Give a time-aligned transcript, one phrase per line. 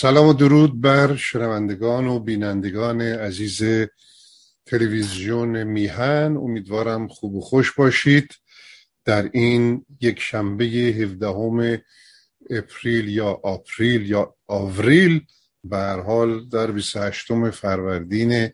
[0.00, 3.88] سلام و درود بر شنوندگان و بینندگان عزیز
[4.66, 6.36] تلویزیون میهن.
[6.36, 8.34] امیدوارم خوب و خوش باشید.
[9.04, 11.82] در این یک شنبه 17
[12.50, 15.26] اپریل یا آپریل یا آوریل
[15.64, 18.48] به حال در 28 فروردین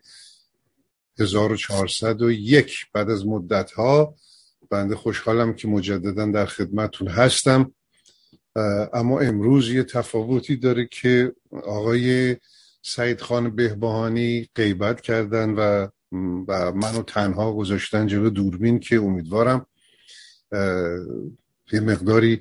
[1.18, 4.14] 1401 بعد از مدت ها
[4.70, 7.74] بنده خوشحالم که مجددا در خدمتون هستم.
[8.92, 12.36] اما امروز یه تفاوتی داره که آقای
[12.82, 15.88] سعید خان بهبهانی غیبت کردن و
[16.48, 19.66] و منو تنها گذاشتن جلو دوربین که امیدوارم
[21.72, 22.40] یه مقداری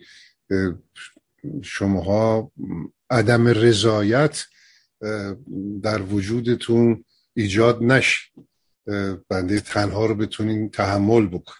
[1.63, 2.51] شماها
[3.09, 4.45] عدم رضایت
[5.81, 8.31] در وجودتون ایجاد نش
[9.29, 11.53] بنده تنها رو بتونین تحمل بکن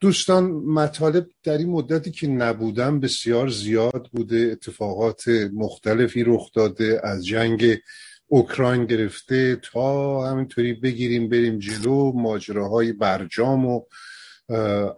[0.00, 7.26] دوستان مطالب در این مدتی که نبودم بسیار زیاد بوده اتفاقات مختلفی رخ داده از
[7.26, 7.78] جنگ
[8.26, 13.80] اوکراین گرفته تا همینطوری بگیریم بریم جلو ماجراهای برجام و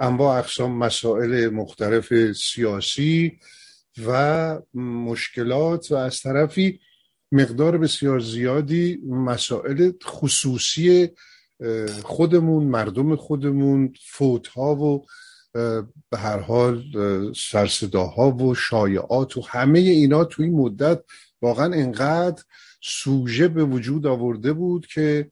[0.00, 3.38] انواع اقسام مسائل مختلف سیاسی
[4.06, 6.80] و مشکلات و از طرفی
[7.32, 11.08] مقدار بسیار زیادی مسائل خصوصی
[12.02, 15.06] خودمون مردم خودمون فوت ها و
[16.10, 16.84] به هر حال
[17.36, 21.02] سرصداها و شایعات و همه اینا توی این مدت
[21.42, 22.42] واقعا انقدر
[22.82, 25.30] سوژه به وجود آورده بود که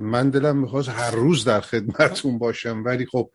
[0.00, 2.82] من دلم می‌خواست هر روز در خدمتون باشم.
[2.84, 3.30] ولی خب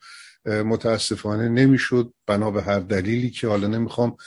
[0.46, 2.14] متاسفانه نمی‌شد.
[2.28, 4.18] بنا به هر دلیلی که حالا نمی‌خوام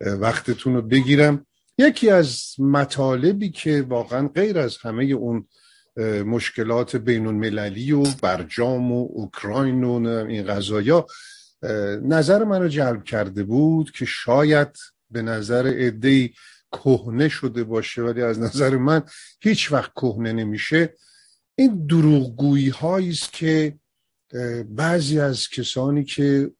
[0.00, 1.46] وقتتون رو بگیرم.
[1.78, 5.48] یکی از مطالبی که واقعا غیر از همه اون
[6.26, 11.06] مشکلات بین المللی و برجام و اوکراین و این غذایا
[12.02, 14.68] نظر منو جلب کرده بود که شاید
[15.10, 16.30] به نظر عده
[16.72, 19.02] کهنه شده باشه ولی از نظر من
[19.40, 20.94] هیچ وقت کهنه نمیشه.
[21.54, 23.78] این دروغگویی هایی است که
[24.68, 26.50] بعضی از کسانی که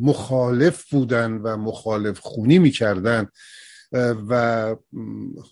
[0.00, 3.28] مخالف بودن و مخالف خونی می‌کردن
[4.28, 4.76] و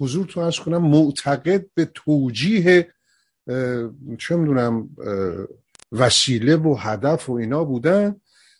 [0.00, 2.94] حضور تو از کنم معتقد به توجیه
[4.18, 4.88] چه می‌دونم
[5.92, 8.16] وسیله و هدف و اینا بودن.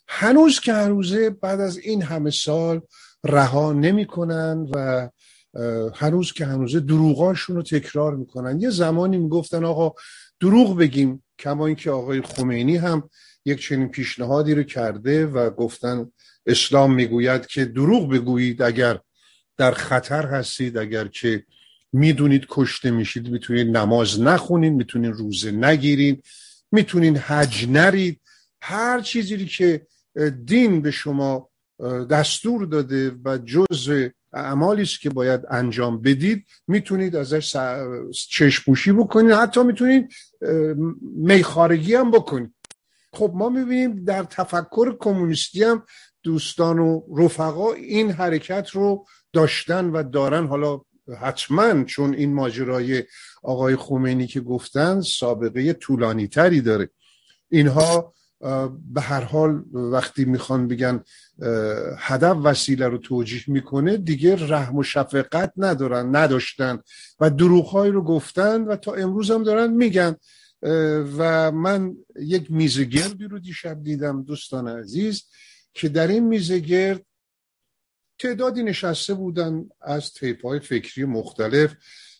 [0.07, 2.81] هنوز که هنوزه بعد از این همه سال
[3.23, 5.09] رها نمی‌کنن و
[5.95, 8.61] هنوز که هنوزه دروغاشون رو تکرار می‌کنن.
[8.61, 9.93] یه زمانی می‌گفتن آقا
[10.39, 13.09] دروغ بگیم کما اینکه آقای خمینی هم
[13.45, 16.11] یک چنین پیشنهادی رو کرده و گفتن
[16.45, 18.99] اسلام می‌گوید که دروغ بگویید اگر
[19.57, 21.43] در خطر هستید اگر که
[21.95, 26.23] می‌دونید کشته میشید می‌تونید نماز نخونید می‌تونید روزه نگیرید
[26.71, 28.21] می‌تونید حج نرید.
[28.61, 29.87] هر چیزی که
[30.45, 31.49] دین به شما
[32.09, 37.57] دستور داده و جز اعمالی است که باید انجام بدید می‌تونید ازش
[38.29, 39.31] چشپوشی بکنید.
[39.31, 40.13] حتی می‌تونید
[41.15, 42.53] میخارگی هم بکنید.
[43.13, 45.83] خب ما می‌بینیم در تفکر کمونیستی هم
[46.23, 50.47] دوستان و رفقا این حرکت رو داشتن و دارن.
[50.47, 50.81] حالا
[51.19, 53.03] حتما چون این ماجرای
[53.43, 56.89] آقای خمینی که گفتن سابقه طولانی تری داره.
[57.49, 58.13] اینها
[58.93, 61.03] به هر حال وقتی می‌خوان بگن
[61.97, 66.79] هدف وسیله رو توجیه می‌کنه دیگه رحم و شفقت ندارن نداشتن
[67.19, 70.15] و دروغهایی رو گفتن و تا امروز هم دارن میگن.
[71.17, 75.23] و من یک میزگردی رو دیشب دیدم دوستان عزیز
[75.73, 77.05] که در این میزگرد
[78.19, 81.75] تعدادی نشسته بودن از تیپ های فکری مختلف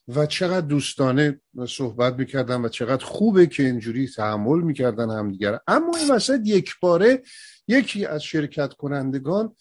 [0.08, 5.60] و چقدر دوستانه صحبت می‌کردن و چقدر خوبه که اینجوری تحمل می‌کردن همدیگر.
[5.68, 7.24] اما این وسط یک باره
[7.68, 9.56] یکی از شرکت کنندگان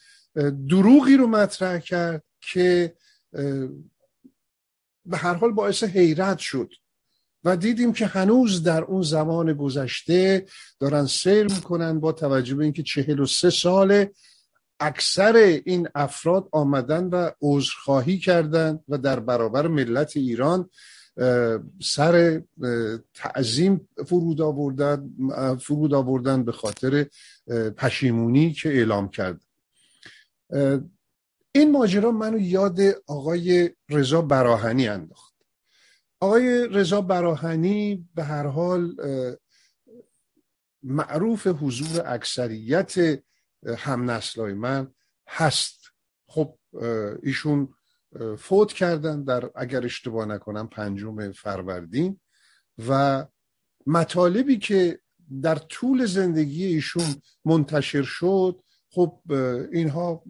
[0.69, 2.95] دروغی رو مطرح کرد که
[5.07, 6.71] به هر حال باعث حیرت شد
[7.45, 10.47] و دیدیم که هنوز در اون زمان گذشته
[10.81, 14.13] دارن سیر می‌کنن با توجه به اینکه چهل و سه ساله
[14.85, 20.71] اکثر این افراد آمدن و عذرخواهی کردند و در برابر ملت ایران
[21.83, 22.43] سر
[23.15, 25.11] تعظیم فرود آوردن
[25.61, 27.07] فرود آوردن به خاطر
[27.77, 29.41] پشیمونی که اعلام کرد.
[31.53, 35.35] این ماجرا منو یاد آقای رضا براهنی انداخت.
[36.21, 38.97] آقای رضا براهنی به هر حال
[40.83, 42.95] معروف حضور اکثریت
[43.79, 44.91] همنسلای من
[45.29, 45.81] هست.
[46.29, 46.59] خب
[47.23, 47.75] ایشون
[48.39, 52.21] فوت کردن در اگر اشتباه نکنم پنجم فروردین
[52.89, 53.25] و
[53.87, 55.01] مطالبی که
[55.43, 57.15] در طول زندگی ایشون
[57.45, 59.21] منتشر شد خب
[59.73, 60.23] اینها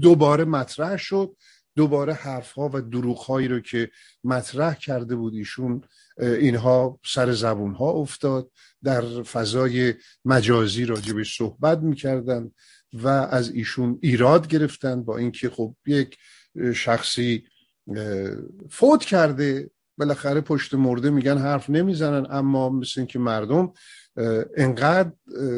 [0.00, 1.36] دوباره مطرح شد.
[1.76, 3.90] دوباره حرفها و دروغهایی رو که
[4.24, 5.82] مطرح کرده بود ایشون
[6.18, 8.50] اینها سر زبون ها افتاد
[8.84, 9.94] در فضای
[10.24, 12.50] مجازی راجبش صحبت می‌کردن
[12.92, 16.16] و از ایشون ایراد گرفتن با اینکه خب یک
[16.74, 17.44] شخصی
[18.70, 23.72] فوت کرده بالاخره پشت مرده میگن حرف نمی‌زنن اما مثل اینکه مردم
[24.56, 25.12] انقدر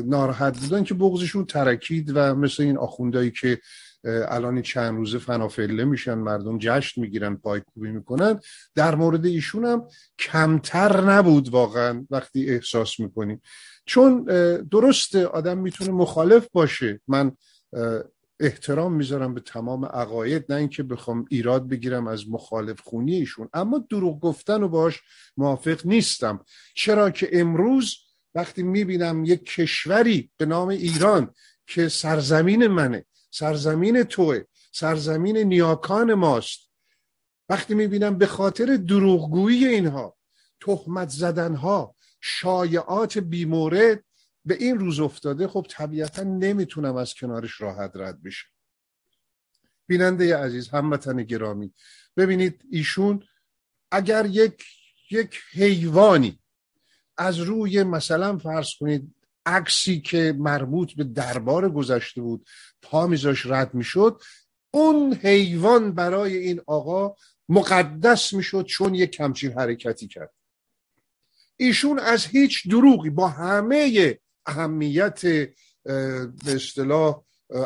[0.05, 3.61] ناراحت بودن که بغزشون ترکید و مثل این آخوندهایی که
[4.07, 8.41] الان چند روزه فنافله میشن مردم جشن می‌گیرن پایکوبی می‌کنن.
[8.75, 9.89] در مورد ایشون هم
[10.19, 13.43] کمتر نبود واقعا وقتی احساس می‌کنیم.
[13.87, 14.25] چون
[14.71, 17.01] درست آدم می‌تونه مخالف باشه.
[17.09, 17.33] من
[18.41, 23.49] احترام می‌ذارم به تمام عقاید نه اینکه بخوام ایراد بگیرم از مخالف خونی ایشون.
[23.53, 25.03] اما دروغ گفتن و باش
[25.37, 26.45] موافق نیستم.
[26.75, 27.97] چرا که امروز
[28.35, 31.35] وقتی می‌بینم یک کشوری به نام ایران
[31.67, 33.05] که سرزمین منه
[33.39, 34.41] سرزمین توه.
[34.73, 36.71] سرزمین نیاکان ماست.
[37.49, 40.17] وقتی می‌بینم به خاطر دروغگویی اینها
[40.61, 44.05] تهمت زدنها شایعات بیمورد
[44.45, 48.49] به این روز افتاده خب طبیعتا نمی‌تونم از کنارش راحت رد بشم.
[49.87, 51.75] بیننده عزیز هموطن گرامی
[52.17, 53.23] ببینید ایشون
[53.91, 54.65] اگر یک
[55.11, 56.39] یک حیوانی
[57.17, 59.16] از روی مثلا فرض کنید
[59.47, 62.47] عکسی که مربوط به دربار گذشته بود
[62.83, 64.23] پا میذاش رد می‌شد
[64.71, 67.15] اون حیوان برای این آقا
[67.49, 70.33] مقدس می‌شد چون یک کمچین حرکتی کرد.
[71.57, 77.23] ایشون از هیچ دروغی با همه اهمیت به اصطلاح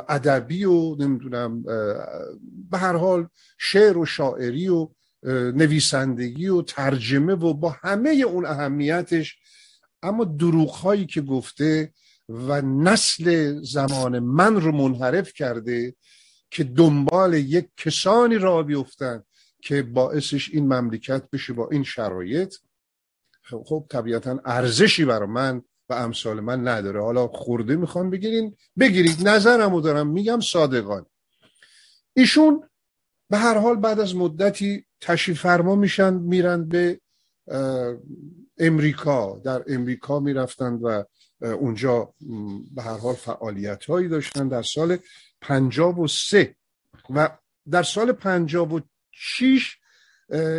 [0.08, 1.62] ادبی و نمی‌دونم
[2.70, 3.28] به هر حال
[3.58, 4.88] شعر و شاعری و
[5.54, 9.36] نویسندگی و ترجمه و با همه اون اهمیتش
[10.02, 11.92] اما دروغ هایی که گفته
[12.28, 15.94] و نسل زمان من رو منحرف کرده
[16.50, 19.22] که دنبال یک کسانی را بیفتن
[19.62, 22.54] که باعثش این مملکت بشه با این شرایط
[23.42, 27.02] خب, خب طبیعتا ارزشی برای من و امثال من نداره.
[27.02, 29.28] حالا خورده می‌خوان بگیرین؟ بگیرید.
[29.28, 30.06] نظرمو دارم.
[30.06, 31.06] میگم صادقان
[32.16, 32.68] ایشون
[33.30, 37.00] به هر حال بعد از مدتی تشریف فرما میشن میرن به
[38.60, 39.40] امریکا.
[39.44, 41.04] در امریکا می‌رفتند و
[41.40, 42.14] اونجا
[42.74, 44.48] به هر حال فعالیت هایی داشتن.
[44.48, 44.98] در سال
[45.40, 46.56] پنجاب و سه
[47.10, 47.38] و
[47.70, 48.80] در سال پنجاب و
[49.10, 49.76] شیش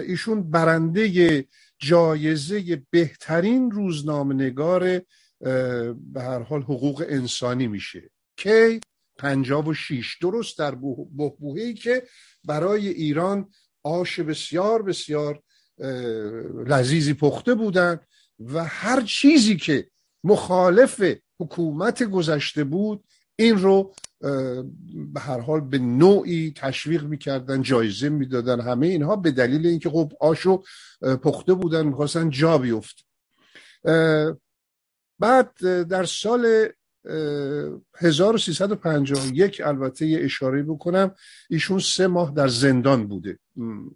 [0.07, 1.45] ایشون برنده
[1.79, 5.01] جایزه بهترین روزنامه نگار
[5.39, 8.09] به هر حال حقوق انسانی میشه.
[8.37, 8.79] کی؟
[9.17, 10.75] پنجاب و شیش درست در
[11.15, 12.03] بهبوهی که
[12.45, 13.49] برای ایران
[13.83, 15.43] آش بسیار بسیار
[16.65, 17.99] لذیذی پخته بودن
[18.39, 19.87] و هر چیزی که
[20.23, 21.03] مخالف
[21.39, 23.03] حکومت گذشته بود
[23.35, 23.93] این رو
[25.13, 28.61] به هر حال به نوعی تشویق می‌کردن جایزه می‌دادن.
[28.61, 30.63] همه اینها به دلیل اینکه خب آشو
[31.01, 33.05] پخته بودن می‌خواستن جا بیفت
[35.19, 36.67] بعد در سال
[37.97, 41.15] 1351 البته یه اشاره بکنم
[41.49, 43.39] ایشون سه ماه در زندان بوده.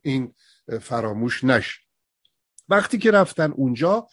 [0.01, 0.33] این
[0.81, 1.79] فراموش نش
[2.69, 4.07] وقتی که رفتن اونجا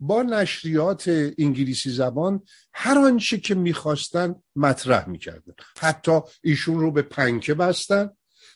[0.00, 1.08] با نشریات
[1.38, 5.54] انگلیسی زبان هر آنچه که می‌خواستن مطرح می‌کردن.
[5.78, 8.10] حتی ایشون رو به پنکه بستن.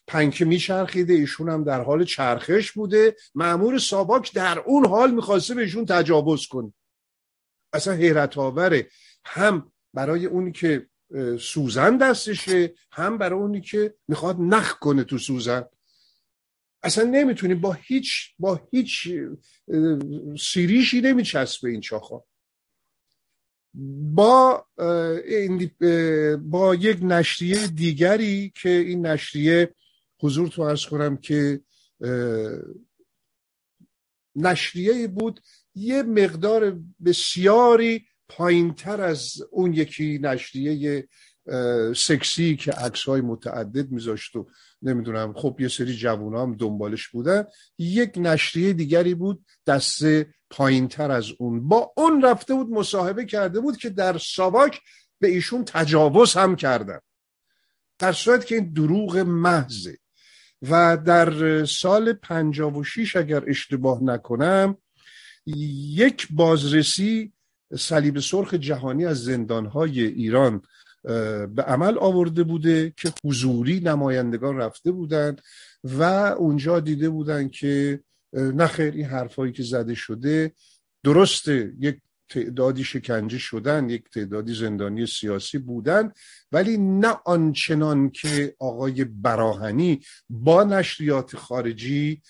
[0.07, 3.17] پنکه میچرخیده ایشون هم در حال چرخش بوده.
[3.35, 6.73] معمور ساباک در اون حال می‌خواسته به ایشون تجاوز کنه.
[7.73, 8.89] اصلا حیرت آوره
[9.25, 10.87] هم برای اونی که
[11.41, 15.65] سوزن دستشه هم برای اونی که می‌خواد نخ کنه تو سوزن.
[16.83, 19.09] اصلا نمی‌تونی با هیچ با هیچ
[20.41, 22.21] سیریشی نمیچسبه این چاخا.
[24.15, 24.67] با
[26.43, 29.75] با یک نشریه دیگری که این نشریه
[30.21, 31.61] حضور تو ارز کنم که
[34.37, 35.41] نشریه بود
[35.75, 41.09] یه مقدار بسیاری پایینتر از اون یکی نشریه
[41.97, 44.47] سکسی که عکس های متعدد میذاشت و
[44.83, 47.45] نمی‌دونم خب یه سری جوون هم دنبالش بودن.
[47.79, 51.69] یک نشریه دیگری بود دسته پایین تر از اون.
[51.69, 54.81] با اون رفته بود مصاحبه کرده بود که در ساواک
[55.21, 56.99] به ایشون تجاوز هم کردن.
[57.99, 59.99] در صورت که این دروغ محضه.
[60.63, 64.77] و در سال 56 اگر اشتباه نکنم
[65.47, 67.33] یک بازرسی
[67.79, 70.63] صلیب سرخ جهانی از زندانهای ایران
[71.03, 75.41] به عمل آورده بوده که حضوری نمایندگان رفته بودند
[75.85, 76.03] و
[76.39, 78.01] اونجا دیده بودن که
[78.33, 80.53] نخیر این حرفایی که زده شده
[81.05, 86.13] درسته یک تعدادی شکنجه شدن یک تعدادی زندانی سیاسی بودن
[86.53, 92.23] ولی نه آنچنان که آقای براهنی با نشریات خارجی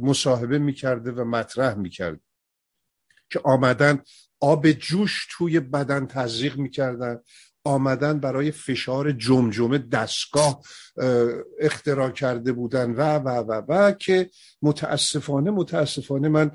[0.00, 2.20] مصاحبه می‌کرده و مطرح می‌کرده
[3.30, 4.02] که آمدن
[4.40, 7.20] آب جوش توی بدن تزریق می‌کردن.
[7.64, 10.62] آمدن برای فشار جمجمه دستگاه
[11.60, 14.30] اختراع کرده بودن و و و و که
[14.62, 16.50] متاسفانه متاسفانه من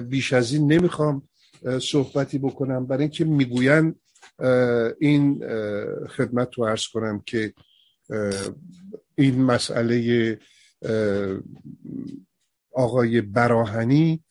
[0.00, 1.28] بیش از این نمی‌خوام
[1.82, 2.86] صحبتی بکنم.
[2.86, 4.00] برای اینکه می‌گویند
[5.00, 5.40] این
[6.06, 7.54] خدمت رو عرض کنم که
[9.14, 10.38] این مسئله
[12.72, 14.24] آقای براهنی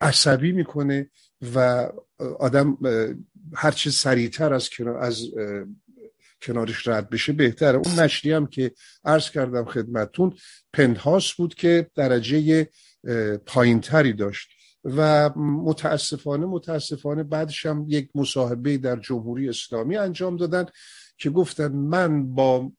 [0.00, 1.10] عصبی می‌کنه
[1.54, 1.88] و
[2.38, 2.78] آدم
[3.54, 5.22] هرچه سریعتر از از
[6.42, 7.78] کنارش رد بشه بهتره.
[7.84, 8.72] اون نشری هم که
[9.04, 10.34] عرض کردم خدمتون
[10.72, 12.68] پنهاس بود که درجه
[13.46, 14.48] پایینتری داشت
[14.84, 20.66] و متاسفانه متاسفانه بعدش هم یک مصاحبه در جمهوری اسلامی انجام دادن
[21.18, 22.72] که گفتن من با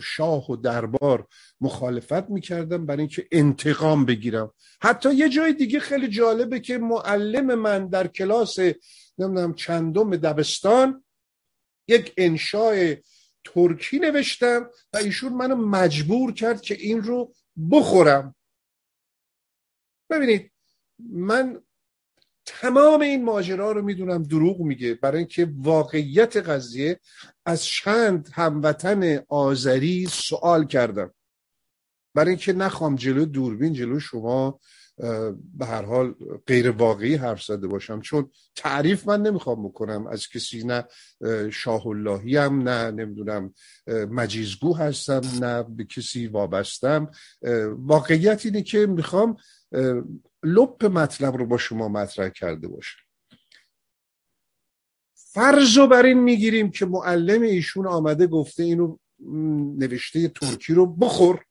[0.00, 1.26] شاه و دربار
[1.60, 4.52] مخالفت می‌کردم برای اینکه انتقام بگیرم.
[4.82, 8.58] حتی یه جای دیگه خیلی جالبه که معلم من در کلاس
[9.20, 11.04] نمی‌دونم چندم دبستان
[11.88, 12.94] یک انشاء
[13.44, 17.34] ترکی نوشتم و ایشون منو مجبور کرد که این رو
[17.70, 18.34] بخورم.
[20.10, 20.52] ببینید
[20.98, 21.62] من
[22.46, 27.00] تمام این ماجرا رو می‌دونم دروغ میگه برای اینکه واقعیت قضیه
[27.46, 31.14] از چند هموطن آذری سوال کردم.
[32.14, 34.60] برای اینکه نخوام جلو دوربین جلو شما
[35.54, 36.14] به هر حال
[36.46, 38.00] غیر واقعی حرف زده باشم.
[38.00, 40.06] چون تعریف من نمی‌خوام بکنم.
[40.06, 40.84] از کسی نه
[41.50, 43.54] شاه اللهی هم نه نمی‌دونم
[43.86, 47.10] مجیزگو هستم نه به کسی وابستم.
[47.68, 49.36] واقعیت اینه که می‌خوام
[50.42, 52.98] لپ مطلب رو با شما مطرح کرده باشم.
[55.14, 58.96] فرض رو بر این می‌گیریم که معلم ایشون آمده گفته اینو
[59.78, 61.44] نوشته ترکی رو بخور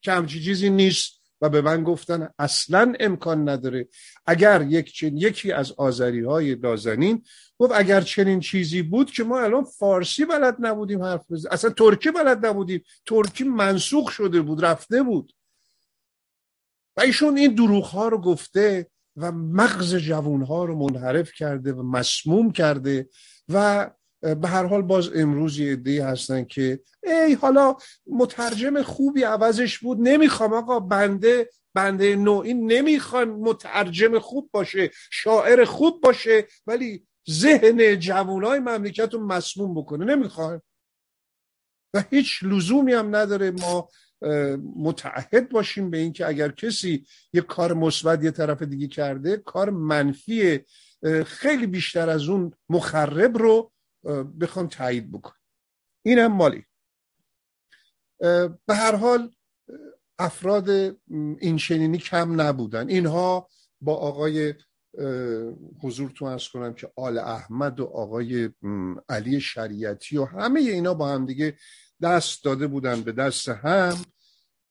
[0.00, 1.17] که همچی چیزی نیست.
[1.40, 3.88] و به من گفتن اصلا امکان نداره.
[4.26, 5.16] اگر یک چن...
[5.16, 7.22] یکی از آذری های دازنین
[7.58, 11.52] گفت اگر چنین چیزی بود که ما الان فارسی بلد نبودیم حرف بزنیم.
[11.52, 12.82] اصلا ترکی بلد نبودیم.
[13.06, 15.32] ترکی منسوخ شده بود رفته بود.
[16.96, 21.82] و ایشون این دروغ ها رو گفته و مغز جوون ها رو منحرف کرده و
[21.82, 23.08] مسموم کرده
[23.48, 23.90] و
[24.20, 30.52] به هر حال باز امروز یه هستن که ای حالا مترجم خوبی عوضش بود نمی‌خوام
[30.52, 39.14] آقا بنده بنده نوعی نمی‌خوان مترجم خوب باشه شاعر خوب باشه ولی ذهن جوانای مملکت
[39.14, 40.62] رو مسموم بکنه نمی‌خوان.
[41.94, 43.88] و هیچ لزومی هم نداره ما
[44.76, 50.60] متعهد باشیم به اینکه اگر کسی یه کار مثبت یه طرف دیگه کرده کار منفی
[51.26, 53.72] خیلی بیشتر از اون مخرب رو
[54.40, 55.34] بخوام تایید بکن
[56.02, 56.64] اینم مالی.
[58.66, 59.34] به هر حال
[60.18, 60.68] افراد
[61.38, 62.88] این شنینی کم نبودن.
[62.88, 63.48] اینها
[63.80, 64.54] با آقای
[65.82, 68.50] حضور تو ارز کنم که آل احمد و آقای
[69.08, 71.58] علی شریعتی و همه اینا با هم دیگه
[72.02, 74.04] دست داده بودن به دست هم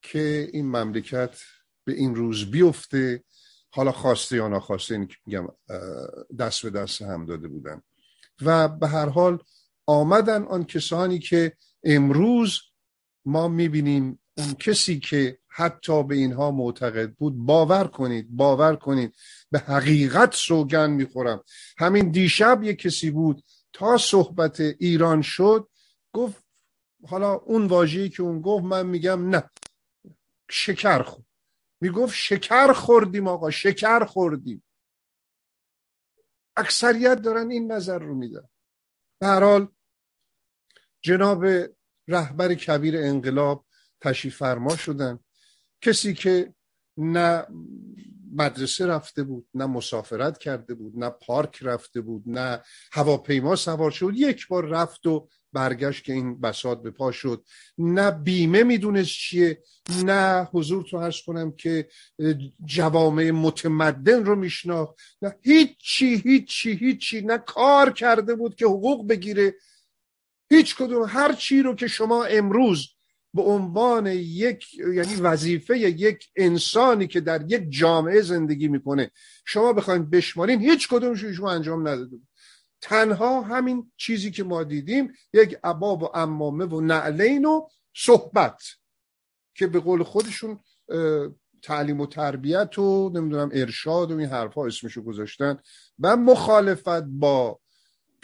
[0.01, 1.41] که این مملکت
[1.85, 3.23] به این روز بیفته.
[3.69, 5.47] حالا خواسته یا ناخواسته این که میگم
[6.39, 7.81] دست به دست هم داده بودن.
[8.41, 9.43] و به هر حال
[9.85, 11.53] آمدن آن کسانی که
[11.83, 12.59] امروز
[13.25, 19.15] ما می‌بینیم اون کسی که حتی به اینها معتقد بود باور کنید باور کنید.
[19.51, 21.43] به حقیقت سوگن می‌خورم.
[21.77, 25.69] همین دیشب یک کسی بود تا صحبت ایران شد
[26.13, 26.43] گفت
[27.07, 29.43] حالا اون واژه‌ای که اون گفت من میگم نه
[30.49, 31.25] شکر خورد.
[31.81, 34.63] می‌گفت شکر خوردیم آقا شکر خوردیم.
[36.57, 38.47] اکثریت دارن این نظر رو میدن.
[39.21, 39.67] به حال
[41.01, 41.45] جناب
[42.07, 43.65] رهبر کبیر انقلاب
[44.01, 45.19] تشریف فرما شدن.
[45.81, 46.53] کسی که
[46.97, 47.47] نه
[48.35, 54.11] مدرسه رفته بود نه مسافرت کرده بود نه پارک رفته بود نه هواپیما سوار شد.
[54.15, 57.45] یک بار رفت و برگشت که این بساط به پا شد.
[57.77, 59.63] نه بیمه می‌دونست چیه
[60.05, 61.89] نه حضور تو هست کنم که
[62.65, 64.95] جوامع متمدن رو میشناخت.
[65.21, 69.53] نه هیچی هیچی هیچی نه کار کرده بود که حقوق بگیره.
[70.49, 72.96] هیچ کدوم هر چی رو که شما امروز
[73.37, 79.11] به عنوان یک یعنی وظیفه یک انسانی که در یک جامعه زندگی می‌کنه.
[79.45, 82.17] شما بخواید بشمارین هیچ کدومش شما انجام نداده
[82.81, 88.61] تنها همین چیزی که ما دیدیم یک عباب و امامه و نعلین و صحبت
[89.55, 90.59] که به قول خودشون
[91.63, 95.57] تعلیم و تربیت و نمی‌دونم ارشاد و این حرفها اسمشو گذاشتن
[95.99, 97.59] و مخالفت با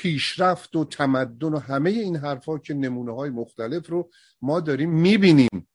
[0.04, 4.10] پیشرفت و تمدن و همه این حرفها که نمونه های مختلف رو
[4.42, 5.68] ما داریم می‌بینیم.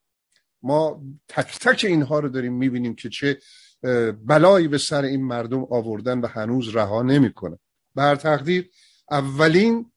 [0.62, 3.38] ما تک تک اینها رو داریم می‌بینیم که چه
[4.26, 7.58] بلایی به سر این مردم آوردن و هنوز رها نمی‌کنه.
[7.94, 8.70] بر تقدیر
[9.11, 9.92] اولین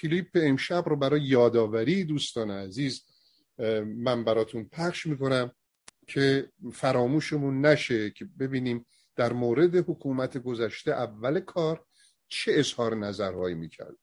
[0.00, 3.04] کلیپ امشب رو برای یادآوری دوستان عزیز
[3.84, 5.52] من براتون پخش می‌کنم
[6.06, 8.86] که فراموشمون نشه که ببینیم
[9.16, 11.84] در مورد حکومت گذشته اول کار
[12.28, 13.94] چه اظهار نظرهایی می‌کرد؟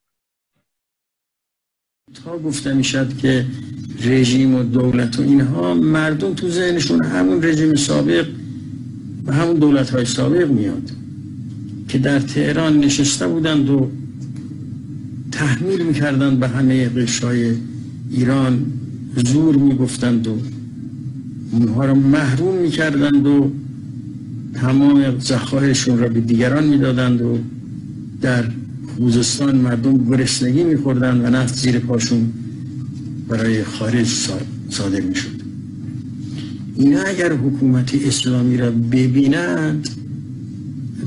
[2.13, 3.45] تا گفته می‌شد که
[4.03, 8.27] رژیم و دولت و اینها مردم تو ذهنشون همون رژیم سابق
[9.25, 10.91] و همون دولت های سابق میاد
[11.87, 13.91] که در تهران نشسته بودند و
[15.31, 17.55] تحمیل می‌کردند به همه قشای
[18.11, 18.65] ایران
[19.15, 20.37] زور می‌گفتند و
[21.51, 23.51] اونها را محروم می‌کردند و
[24.53, 27.39] تمام زخارشون را به دیگران می‌دادند و
[28.21, 28.43] در
[28.95, 32.33] خوزستان مردم گرسنگی میخوردن و نفت زیر پاشون
[33.27, 34.07] برای خارج
[34.69, 35.41] صادر می‌شد.
[36.75, 39.89] اینا اگر حکومت اسلامی را ببینند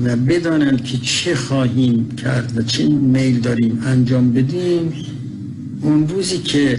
[0.03, 4.93] و بدانند که چه خواهیم کرد و چه میل داریم انجام بدیم
[5.81, 6.77] اون روزی که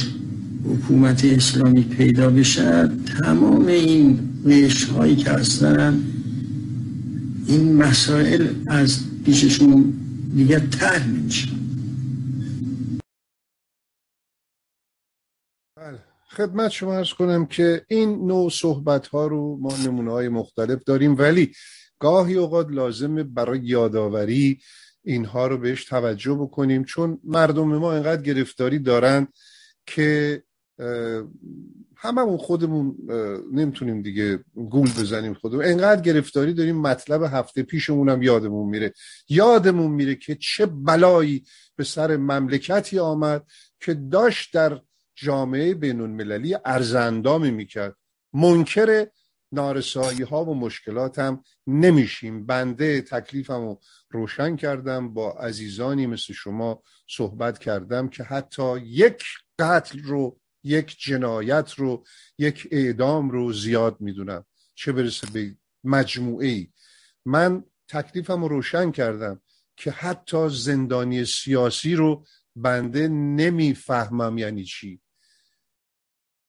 [0.64, 2.90] حکومت اسلامی پیدا بشد
[3.22, 6.00] تمام این قش هایی که هستن
[7.46, 9.92] این مسائل از پیششون
[10.34, 11.48] دیگه تر نمیشه
[15.76, 15.98] بله.
[16.30, 21.18] خدمت شما ارز کنم که این نوع صحبت ها رو ما نمونه های مختلف داریم
[21.18, 21.52] ولی
[21.98, 24.60] گاهی اوقات لازمه برای یادآوری
[25.04, 29.28] اینها رو بهش توجه بکنیم چون مردم ما اینقدر گرفتاری دارن
[29.86, 30.42] که
[31.98, 32.96] هممون خودمون
[33.52, 35.64] نمی‌تونیم دیگه گول بزنیم خودمون.
[35.64, 38.92] انقدر گرفتاری داریم مطلب هفته پیشمون هم یادمون میره.
[39.28, 41.44] یادمون میره که چه بلایی
[41.76, 43.46] به سر مملکتی آمد
[43.80, 44.80] که داشت در
[45.14, 47.96] جامعه بین المللی ارزندامی می‌کرد.
[48.32, 49.06] منکر
[49.52, 52.46] نارسایی ها و مشکلات هم نمیشیم.
[52.46, 53.80] بنده تکلیفم رو
[54.10, 55.14] روشن کردم.
[55.14, 59.22] با عزیزانی مثل شما صحبت کردم که حتی یک
[59.58, 62.04] قتل رو یک جنایت رو
[62.38, 64.44] یک اعدام رو زیاد می‌دونم.
[64.74, 66.68] چه برسه به مجموعه ای
[67.24, 69.40] من تکلیفم رو روشن کردم
[69.76, 72.24] که حتی زندانی سیاسی رو
[72.56, 75.00] بنده نمی‌فهمم یعنی چی.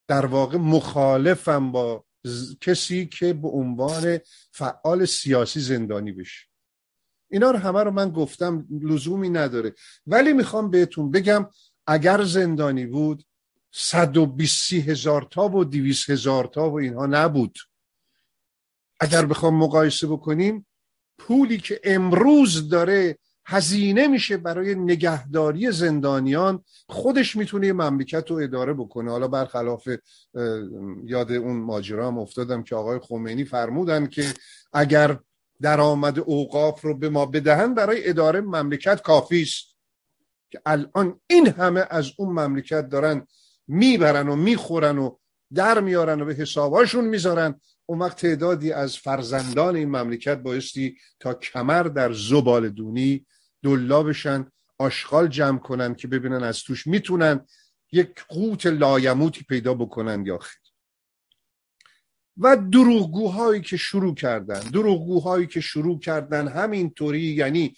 [0.08, 2.04] در واقع مخالفم با
[2.60, 4.18] کسی که به عنوان
[4.52, 6.46] فعال سیاسی زندانی بشه.
[7.30, 9.74] اینا رو همه رو من گفتم لزومی نداره.
[10.06, 11.50] ولی می‌خوام بهتون بگم
[11.86, 13.24] اگر زندانی بود
[13.80, 14.36] صد و
[14.72, 17.58] هزار تا و دیویس هزار تا و اینها نبود.
[19.00, 20.66] اگر بخوام مقایسه بکنیم
[21.18, 28.74] پولی که امروز داره هزینه میشه برای نگهداری زندانیان خودش می‌تونه یه مملکت رو اداره
[28.74, 29.10] بکنه.
[29.10, 29.88] حالا برخلاف
[31.04, 34.34] یاد اون ماجرا هم افتادم که آقای خمینی فرمودن که
[34.72, 35.18] اگر
[35.60, 39.76] درآمد اوقاف رو به ما بدهن برای اداره مملکت کافی است.
[40.50, 43.26] که الان این همه از اون مملکت دارن
[43.68, 45.16] می‌برن و می‌خورن و
[45.54, 47.60] در میارن و به حساباشون می‌ذارن.
[47.86, 53.26] اون وقت تعدادی از فرزندان این مملکت بایستی تا کمر در زبال دونی
[53.62, 54.46] دلا بشن
[54.78, 57.46] آشغال جمع کنن که ببینن از توش می‌تونن
[57.92, 60.60] یک قوت لایموتی پیدا بکنن یا خیر.
[62.40, 67.74] و دروغگوهایی که شروع کردن دروغگوهایی که شروع کردن همینطوری یعنی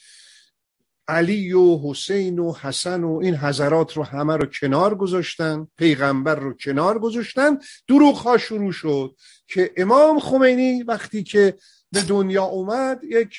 [1.11, 6.53] علی و حسین و حسن و این حضرات رو همه رو کنار گذاشتن پیغمبر رو
[6.55, 7.59] کنار گذاشتن.
[7.89, 11.55] دروغ ها شروع شد که امام خمینی وقتی که
[11.93, 13.37] به دنیا اومد یک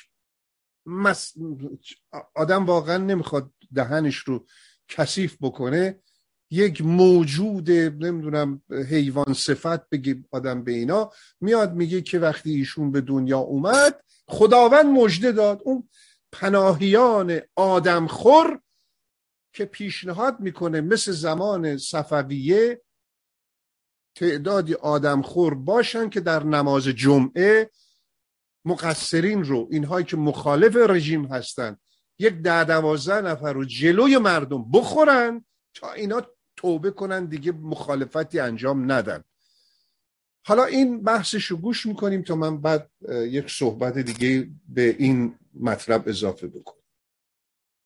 [2.35, 4.45] آدم واقعا نمی‌خواد دهنش رو
[4.87, 5.99] کثیف بکنه.
[6.53, 13.01] یک موجود نمی‌دونم حیوان صفت بگی آدم به اینا میاد میگه که وقتی ایشون به
[13.01, 15.61] دنیا اومد خداوند مژده داد.
[15.65, 15.89] اون
[16.31, 18.61] پناهیان آدمخور
[19.53, 22.81] که پیشنهاد می‌کنه مثل زمان صفویه
[24.15, 27.71] تعدادی آدمخور باشن که در نماز جمعه
[28.65, 31.77] مقصرین رو اینهایی که مخالف رژیم هستن
[32.19, 36.21] یک ده دوازده نفر رو جلوی مردم بخورن تا اینا
[36.55, 39.23] توبه کنن دیگه مخالفتی انجام ندن.
[40.43, 46.03] حالا این بحثش رو گوش می‌کنیم تا من بعد یک صحبت دیگه به این مطلب
[46.07, 46.81] اضافه بکنم.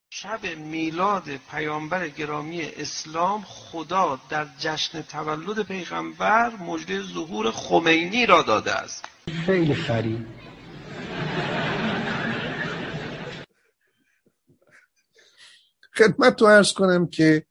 [0.10, 8.72] شب میلاد پیامبر گرامی اسلام خدا در جشن تولد پیغمبر مجده ظهور خمینی را داده
[8.72, 9.06] است.
[9.46, 10.28] خیلی خرید.
[15.94, 17.46] خدمت تو ارز کنم که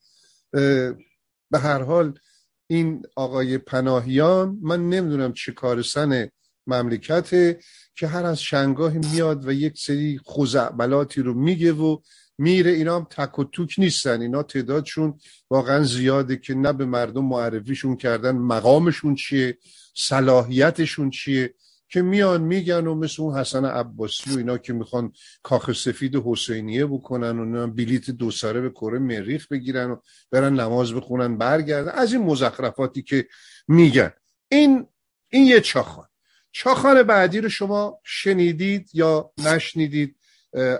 [1.50, 2.18] به هر حال
[2.66, 6.28] این آقای پناهیان من نمی‌دونم چه کارسن
[6.66, 7.58] مملکته
[7.96, 11.98] که هر از شنگاهی میاد و یک سری خوزعبلاتی رو میگه و
[12.38, 12.70] میره.
[12.70, 14.22] اینا هم تک و توک نیستن.
[14.22, 15.18] اینا تعدادشون
[15.50, 19.58] واقعا زیاده که نه به مردم معرفیشون کردن مقامشون چیه
[19.96, 21.54] صلاحیتشون چیه.
[21.88, 26.86] که میان میگن و مثل اون حسن عباسی و اینا که می‌خوان کاخ سفید حسینیه
[26.86, 29.96] بکنن و بلیت دو سره به کره مریخ بگیرن و
[30.30, 31.92] برن نماز بخونن برگردن.
[31.92, 33.28] از این مزخرفاتی که
[33.68, 34.12] میگن.
[34.48, 34.86] این
[35.30, 36.06] این یه چاخان.
[36.52, 40.16] چاخان بعدی رو شما شنیدید یا نشنیدید؟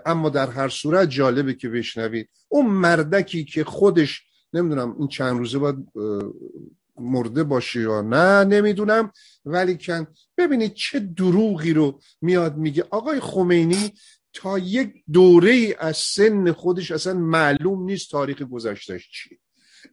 [0.07, 2.29] اما در هر صورت جالبه که بشنوید.
[2.49, 5.77] اون مردکی که خودش نمی‌دونم این چند روزه باید
[6.97, 9.13] مرده باشه یا نه نمی‌دونم.
[9.45, 10.07] ولی کن
[10.39, 12.85] ببینید چه دروغی رو میاد میگه.
[12.91, 13.93] آقای خمینی
[14.33, 19.39] تا یک دوره از سن خودش اصلا معلوم نیست تاریخ گذشتش چیه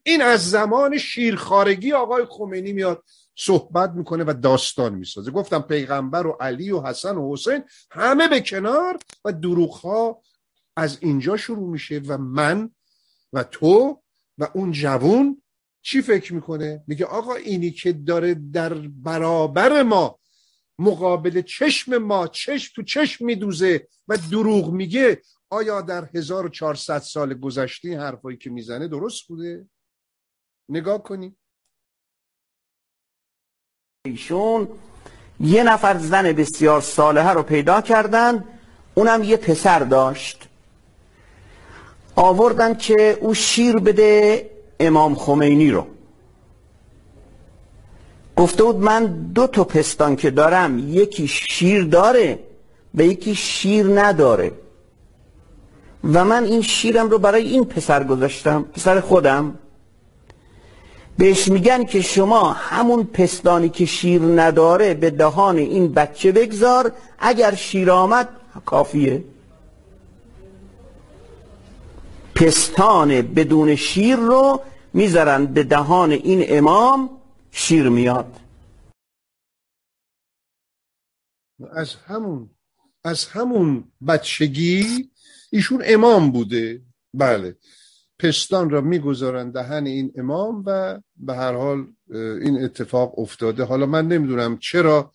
[0.03, 3.03] این از زمان شیرخارگی آقای خمینی میاد
[3.35, 5.31] صحبت می‌کنه و داستان می‌سازه.
[5.31, 10.21] گفتم پیغمبر و علی و حسن و حسین همه به کنار و دروغ ها
[10.75, 12.69] از اینجا شروع میشه و من
[13.33, 14.01] و تو
[14.37, 15.40] و اون جوون
[15.81, 20.19] چی فکر می‌کنه؟ میگه آقا اینی که داره در برابر ما
[20.79, 27.99] مقابل چشم ما چشم تو چشم میدوزه و دروغ میگه آیا در 1400 سال گذشته
[27.99, 29.67] حرفایی که می‌زنه درست بوده؟
[30.69, 31.37] نگاه کنیم
[34.05, 34.67] ایشون
[35.39, 38.43] یه نفر زن بسیار صالحه رو پیدا کردن
[38.95, 40.47] اونم یه پسر داشت.
[42.15, 44.49] آوردن که او شیر بده
[44.87, 45.85] امام خمینی رو.
[48.35, 52.39] گفته بود من دو تا پستان که دارم یکی شیر داره
[52.95, 54.51] و یکی شیر نداره.
[56.03, 59.55] و من این شیرم رو برای این پسر گذاشتم پسر خودم.
[61.17, 67.55] بهش میگن که شما همون پستانی که شیر نداره به دهان این بچه بگذار اگر
[67.55, 68.29] شیر آمد
[68.65, 69.23] کافیه.
[72.35, 74.61] پستان بدون شیر رو
[74.93, 78.39] می‌ذارن به دهان این امام شیر میاد.
[81.73, 82.49] از همون
[83.03, 85.09] از همون بچگی
[85.51, 86.81] ایشون امام بوده.
[87.13, 87.57] بله.
[88.19, 91.87] پستان را می‌گذارن دهن این امام و به هر حال
[92.41, 93.63] این اتفاق افتاده.
[93.63, 95.13] حالا من نمی‌دونم چرا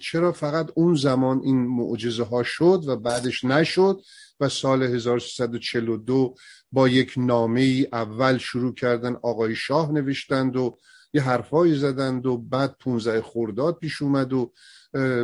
[0.00, 4.02] چرا فقط اون زمان این معجزه ها شد و بعدش نشد.
[4.42, 6.34] و سال 1342
[6.72, 10.78] با یک نامه ای اول شروع کردن آقای شاه نوشتند و
[11.12, 14.52] یه حرفایی زدند و بعد 15 خورداد پیش اومد و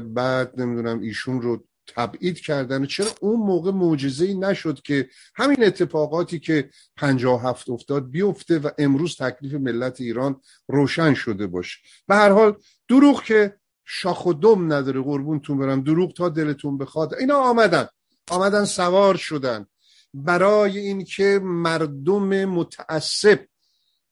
[0.01, 1.65] بعد نمی‌دونم ایشون رو
[1.97, 2.87] تبعید کردن.
[2.87, 9.17] چرا اون موقع معجزه ای نشد که همین اتفاقاتی که 57 افتاد بیفته و امروز
[9.17, 12.57] تکلیف ملت ایران روشن شده باشه؟ به هر حال
[12.89, 17.87] دروغ که شاخ و دم نداره قربونتون برم دروغ تا دلتون بخواد اینا آمدن.
[18.31, 19.67] آمدن سوار شدن.
[20.15, 23.41] برای اینکه مردم متعصب.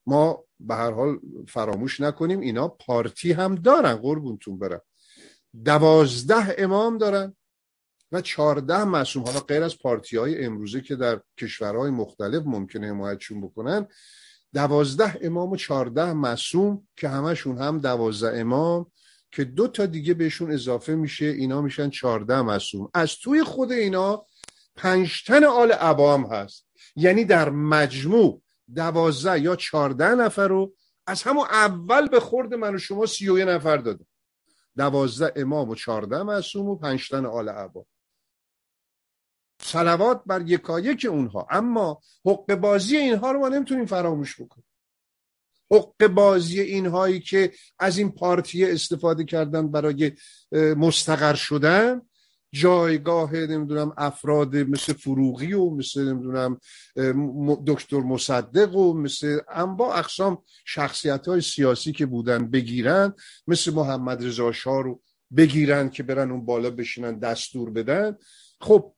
[0.06, 4.80] ما به هر حال فراموش نکنیم اینا پارتی هم دارن قربونتون برم.
[5.64, 7.36] دوازده امام دارن
[8.12, 9.22] و چهارده معصوم.
[9.24, 13.86] حالا غیر از پارتی های امروزه که در کشورهای مختلف ممکنه حمایتشون بکنن
[14.54, 18.92] دوازده امام و چهارده معصوم که همشون هم دوازده امام
[19.32, 24.26] که دو تا دیگه بهشون اضافه میشه اینا میشن چهارده معصوم از توی خود اینا
[24.76, 26.66] پنجتن آل عبام هست.
[26.96, 28.42] یعنی در مجموع
[28.74, 30.74] دوازده یا چهارده نفر رو
[31.06, 34.06] از همون اول به خورد من و شما سی و نفر داده.
[34.76, 37.86] دوازده امام و چهارده معصوم و پنجتن آل عبام
[39.62, 41.46] سلوات بر یکایک اونها.
[41.50, 44.65] اما حق بازی اینها رو ما نمی‌تونیم فراموش بکنیم.
[45.70, 50.12] حق بازی اینهایی که از این پارتی استفاده کردن برای
[50.52, 52.00] مستقر شدن
[52.52, 56.60] جایگاه نمی‌دونم افراد مثل فروغی و مثل نمی‌دونم
[57.66, 63.14] دکتر مصدق و مثل انواع اقسام شخصیت های سیاسی که بودن بگیرن
[63.46, 65.02] مثل محمد رضا شاه رو
[65.36, 68.16] بگیرن که برن اون بالا بشینن دستور بدن.
[68.60, 68.95] خب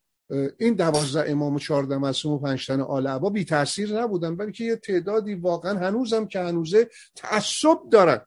[0.59, 4.77] این دوازده امام و چهارده معصوم و پنجتن آل عبا بی تاثیر نبودن بلکه یه
[4.77, 8.21] تعدادی واقعا هنوزم که هنوزه تعصب دارن.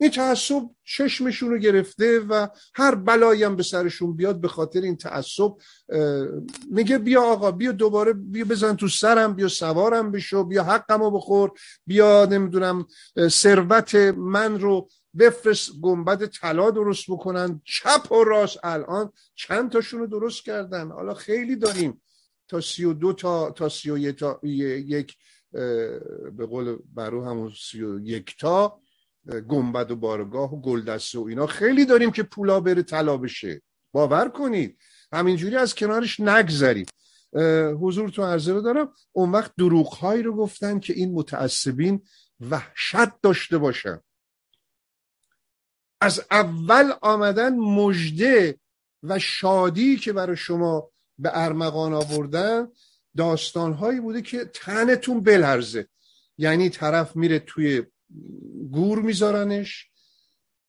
[0.00, 5.52] این تعصب چشمشون رو گرفته و هر بلایم به سرشون بیاد به خاطر این تعصب
[6.70, 11.10] میگه بیا آقا بیا دوباره بیا بزن تو سرم بیا سوارم بشو بیا حقم رو
[11.10, 11.50] بخور
[11.86, 12.86] بیا نمی‌دونم
[13.28, 17.60] ثروت من رو بفرست گنبد طلا درست بکنن.
[17.64, 18.58] چپ و راست.
[18.62, 20.90] الان چند تاشون رو درست کردن.
[20.90, 22.02] حالا خیلی داریم.
[22.48, 25.14] تا سی و دو تا تا سی و یک
[26.32, 28.80] به قول برو همون سی و یک تا
[29.48, 31.46] گنبد و بارگاه و گلدسته و اینا.
[31.46, 33.62] خیلی داریم که پولا بره طلا بشه.
[33.92, 34.78] باور کنید.
[35.12, 36.86] همینجوری از کنارش نگذریم.
[37.80, 38.92] حضور تو عرضه رو دارم.
[39.12, 42.02] اون وقت دروغ رو گفتن که این متعصبین
[42.50, 44.00] وحشت داشته باشن.
[46.00, 48.58] از اول آمدن مجده
[49.02, 52.68] و شادی که برای شما به ارمغان آوردن
[53.16, 55.88] داستانهایی بوده که تنتون بلرزه.
[56.38, 57.82] یعنی طرف میره توی
[58.70, 59.90] گور میذارنش.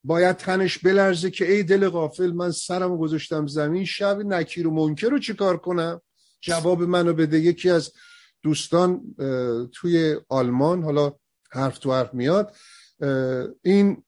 [0.03, 5.09] باید تنش بلرزه که ای دل غافل من سرم گذاشتم زمین شب نکیر و منکر
[5.09, 6.01] رو چیکار کنم؟
[6.41, 7.39] جواب منو بده.
[7.39, 7.91] یکی از
[8.43, 9.15] دوستان
[9.73, 11.13] توی آلمان حالا
[11.51, 12.55] حرف تو حرف میاد
[13.61, 14.03] این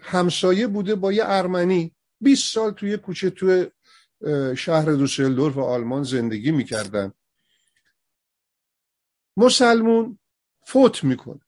[0.00, 1.94] همسایه بوده با یه ارمنی.
[2.20, 3.66] 20 سال توی کوچه توی
[4.56, 7.12] شهر دوسلدورف آلمان زندگی می‌کردن.
[9.36, 10.18] مسلمون
[10.66, 11.40] فوت می‌کنه.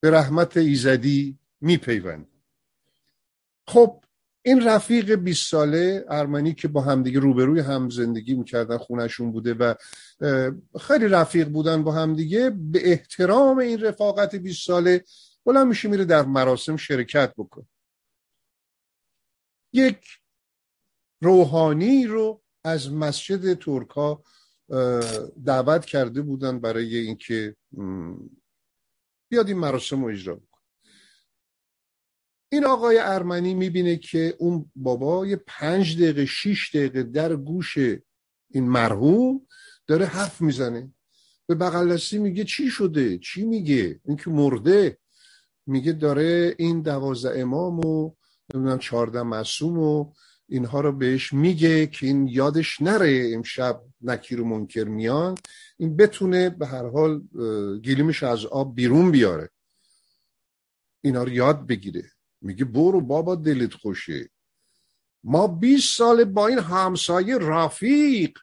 [0.00, 2.26] به رحمت ایزدی میپیوند.
[3.66, 4.04] خب
[4.42, 9.74] این رفیق 20 ساله ارمنی که با همدیگه روبروی هم زندگی می‌کردن خونشون بوده و
[10.80, 15.04] خیلی رفیق بودن با همدیگه به احترام این رفاقت 20 ساله
[15.46, 17.66] بلند میشه میره در مراسم شرکت بکن
[19.72, 20.06] یک
[21.22, 24.22] روحانی رو از مسجد ترکا
[25.44, 27.56] دعوت کرده بودن برای اینکه
[29.30, 30.60] بیاد این مراسم رو اجرا بکن
[32.52, 37.78] این آقای ارمنی می‌بینه که اون بابا یه پنج دقیقه شیش دقیقه در گوش
[38.50, 39.46] این مرحوم
[39.86, 40.94] داره حرف می‌زنه.
[41.46, 44.98] به بغل میگه چی شده؟ چی میگه؟ این که مرده.
[45.66, 48.14] میگه داره این دوازده امام و
[48.54, 50.12] نمی‌دونم چهارده معصوم و
[50.48, 55.34] اینها رو بهش میگه که این یادش نره امشب نکیر و منکر میان.
[55.76, 57.22] این بتونه به هر حال
[57.78, 59.50] گلیمش از آب بیرون بیاره.
[61.00, 62.10] اینا رو یاد بگیره.
[62.40, 64.30] میگه برو بابا دلت خوشه.
[65.24, 68.38] ما 20 سال با این همسایه رفیق.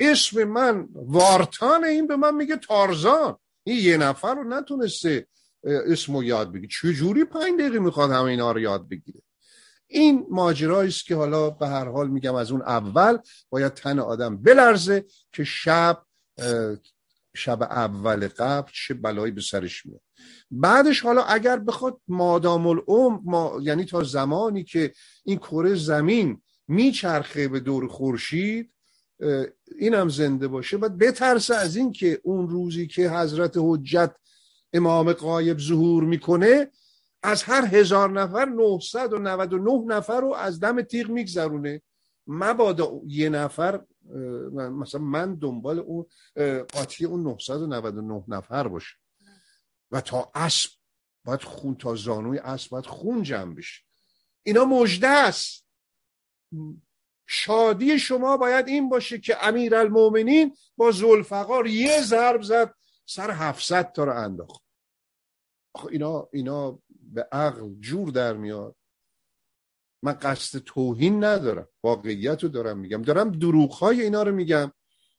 [0.00, 3.36] اسم من وارتان این به من میگه تارزان.
[3.64, 5.26] این یه نفر رو نتونسته
[5.66, 9.22] اسمو یاد بگیره چجوری پنج دقیقه می‌خواد همه اینا رو یاد بگیره؟
[9.86, 13.18] این ماجرایی است که حالا به هر حال میگم از اون اول
[13.50, 16.02] باید تن آدم بلرزه که شب
[17.36, 20.00] شب اول قبل چه بلایی به سرش میاد.
[20.50, 24.92] بعدش حالا اگر بخواد مادام العمر ما یعنی تا زمانی که
[25.24, 28.72] این کره زمین میچرخه به دور خورشید
[29.78, 30.76] اینم زنده باشه.
[30.76, 34.14] باید بترسه از این که اون روزی که حضرت حجت
[34.72, 36.70] امام قایب ظهور می‌کنه
[37.22, 41.82] از هر هزار نفر 999 نفر رو از دم تیغ میگذرونه.
[42.26, 43.84] مبادا یه نفر
[44.54, 46.06] مثلا من دنبال اون
[46.72, 48.96] قاطی اون 999 نفر باشه.
[49.90, 50.70] و تا اسب
[51.24, 53.82] باید خون تا زانوی اسب باید خون جمع بشه.
[54.42, 55.66] اینا مجده است.
[57.26, 62.74] شادی شما باید این باشه که امیر المومنین با زلفقار یه ضرب زد
[63.06, 64.62] سر 700 تا رو انداخت.
[65.90, 66.78] اینا اینا
[67.12, 68.76] به عقل جور در میاد.
[70.02, 71.68] من قصد توهین ندارم.
[71.84, 73.02] واقعیت رو دارم میگم.
[73.02, 74.72] دارم دروغ اینا رو میگم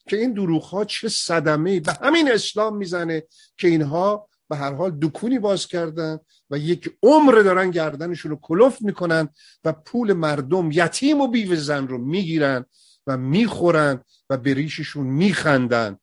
[0.08, 3.24] که این دروغ ها چه صدمه به همین اسلام می‌زنه
[3.58, 6.20] که اینها به هر حال دکونی باز کردن
[6.50, 9.30] و یک عمر دارن گردنشون رو کلوف می‌کنن
[9.64, 12.66] و پول مردم یتیم و بیوه زن رو می‌گیرن
[13.08, 15.98] و می‌خورن و به ریششون میخندن.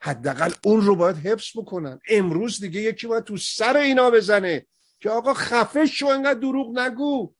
[0.00, 2.00] حداقل اون رو باید حفظ بکنن.
[2.08, 4.66] امروز دیگه یکی باید تو سر اینا بزنه
[5.00, 7.34] که آقا خفه شو انقدر دروغ نگو.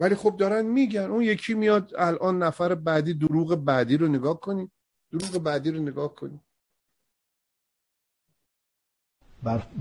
[0.00, 4.72] ولی خب دارن میگن اون یکی میاد الان نفر بعدی دروغ بعدی رو نگاه کنیم
[5.12, 6.44] دروغ بعدی رو نگاه کنیم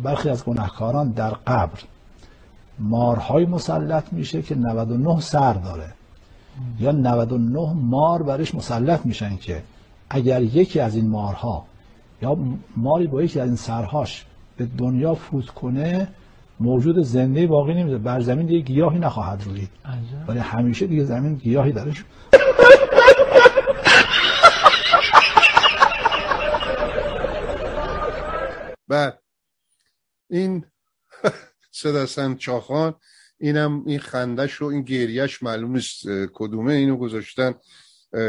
[0.03, 1.83] برخی از گناهکاران در قبر
[2.79, 5.96] مارهای مسلط میشه که 99 سر داره.
[6.79, 9.63] یا 99 مار برش مسلط میشن که
[10.09, 11.65] اگر یکی از این مارها
[12.21, 12.37] یا
[12.77, 14.25] ماری با یکی از این سرهاش
[14.57, 16.07] به دنیا فوت کنه
[16.59, 19.69] موجود زنده باقی نمیده بر زمین دیگه گیاهی نخواهد روید
[20.27, 22.05] ولی همیشه دیگه زمین گیاهی درش.
[28.89, 29.11] و
[30.29, 30.65] این
[31.71, 32.95] صدا چاخان
[33.39, 36.01] اینم این خندش و این گریش معلوم نیست
[36.33, 36.73] کدومه.
[36.73, 37.55] اینو گذاشتن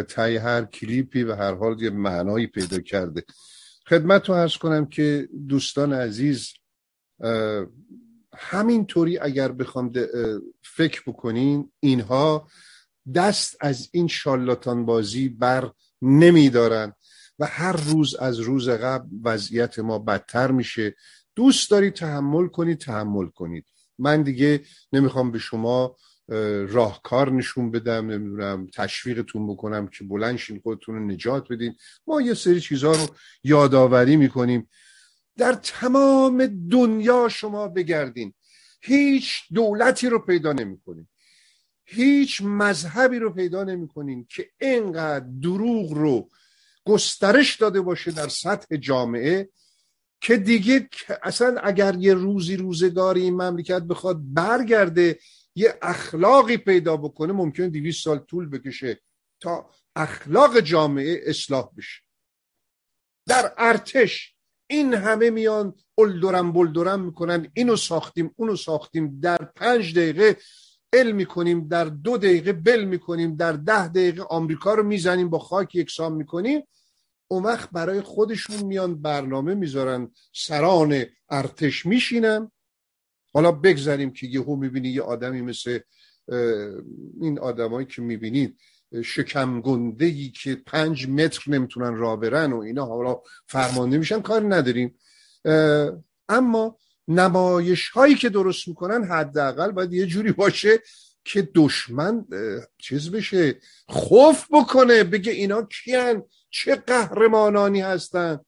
[0.09, 3.25] تای هر کلیپی و هر حال یه معنایی پیدا کرده.
[3.89, 6.53] خدمت رو ارز کنم که دوستان عزیز
[8.37, 9.93] همینطوری اگر بخوام
[10.63, 12.49] فکر بکنین اینها
[13.15, 16.93] دست از این شالاتان بازی بر نمیدارن
[17.39, 20.95] و هر روز از روز قبل وضعیت ما بدتر میشه.
[21.35, 23.65] دوست دارید تحمل کنید تحمل کنید.
[23.99, 25.97] من دیگه نمی‌خوام به شما
[26.69, 31.75] راهکار نشون بدم نمی‌دونم تشویقتون بکنم که بلنشین خودتون رو نجات بدین.
[32.07, 33.07] ما یه سری چیزها رو
[33.45, 34.69] یادآوری می‌کنیم.
[35.37, 38.35] در تمام دنیا شما بگردین.
[38.83, 41.09] هیچ دولتی رو پیدا نمی‌کنین.
[41.85, 46.29] هیچ مذهبی رو پیدا نمی‌کنین که اینقدر دروغ رو
[46.85, 49.49] گسترش داده باشه در سطح جامعه.
[50.21, 50.89] که دیگه
[51.23, 55.19] اصلا اگر یه روزی روزگاری این مملکت بخواد برگرده
[55.55, 59.01] یه اخلاقی پیدا بکنه ممکنه دیویس سال طول بکشه
[59.41, 62.03] تا اخلاق جامعه اصلاح بشه.
[63.27, 64.35] در ارتش
[64.71, 70.37] این همه میان بلدرم بلدرم می‌کنن اینو ساختیم اونو ساختیم در پنج دقیقه
[70.93, 75.75] ال می‌کنیم در دو دقیقه بل می‌کنیم در ده دقیقه آمریکا رو می‌زنیم با خاک
[75.75, 76.63] یکسان می‌کنیم.
[77.29, 82.51] اون وقت برای خودشون میان برنامه می‌ذارن سران ارتش میشینن.
[83.33, 85.79] حالا بگذاریم که یهو می‌بینی یه آدمی مثل
[87.21, 88.59] این آدمایی که می‌بینید
[89.05, 94.55] شکم گنده ای که پنج متر نمی‌تونن را برن و اینا حالا فرمانده میشن کار
[94.55, 94.99] نداریم.
[96.29, 100.83] اما نمایش هایی که درست می‌کنن حداقل باید یه جوری باشه
[101.25, 102.27] که دشمن
[102.79, 103.57] چیز بشه
[103.89, 108.41] خوف بکنه بگه اینا کیان؟ چه قهرمانانی هستن.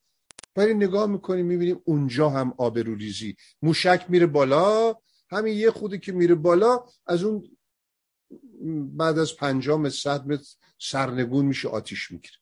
[0.57, 4.95] ولی نگاه می‌کنیم می‌بینیم اونجا هم آبروریزی موشک میره بالا.
[5.31, 7.57] همین یه خودی که میره بالا از اون
[8.97, 12.35] بعد از پنجام صد متر سرنگون میشه آتیش می‌گیره.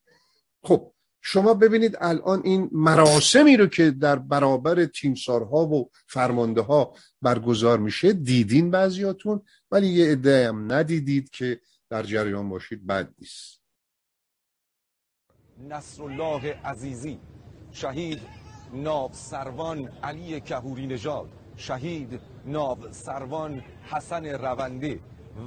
[0.63, 0.93] خب
[1.23, 8.13] شما ببینید الان این مراسمی رو که در برابر تیمسارها و فرمانده ها برگزار میشه
[8.13, 13.61] دیدین بعضیاتون؟ ولی یه عده هم ندیدید که در جریان باشید بد نیست.
[15.67, 17.19] نصرالله عزیزی
[17.73, 18.21] شهید
[18.73, 25.01] ناب سروان علی کهوری نژاد شهید ناب سروان حسن رونده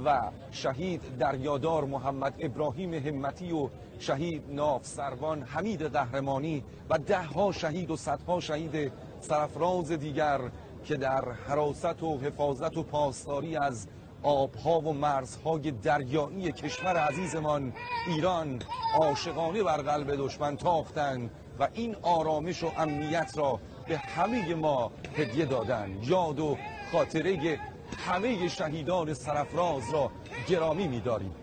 [0.04, 7.52] و شهید دریادار محمد ابراهیم همتی و شهید ناف سروان حمید قهرمانی و ده ها
[7.52, 10.40] شهید و صدها شهید سرفراز دیگر
[10.84, 13.86] که در حراست و حفاظت و پاسداری از
[14.22, 17.72] آبها و مرزهای دریایی کشور عزیزمان
[18.08, 18.62] ایران
[19.00, 25.44] عاشقانه بر قلب دشمن تاختند و این آرامش و امنیت را به همه ما هدیه
[25.44, 26.08] دادند.
[26.08, 26.56] یاد و
[26.92, 27.58] خاطره
[28.06, 30.10] همه شهیدان سرفراز را
[30.48, 31.34] گرامی می‌داریم.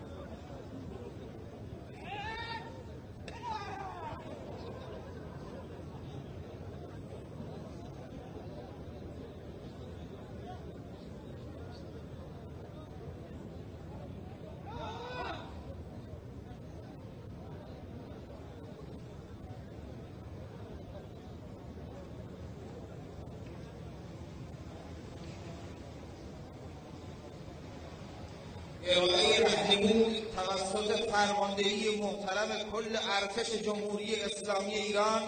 [31.12, 35.22] فرماندهی محترم کل ارتش جمهوری اسلامی ایران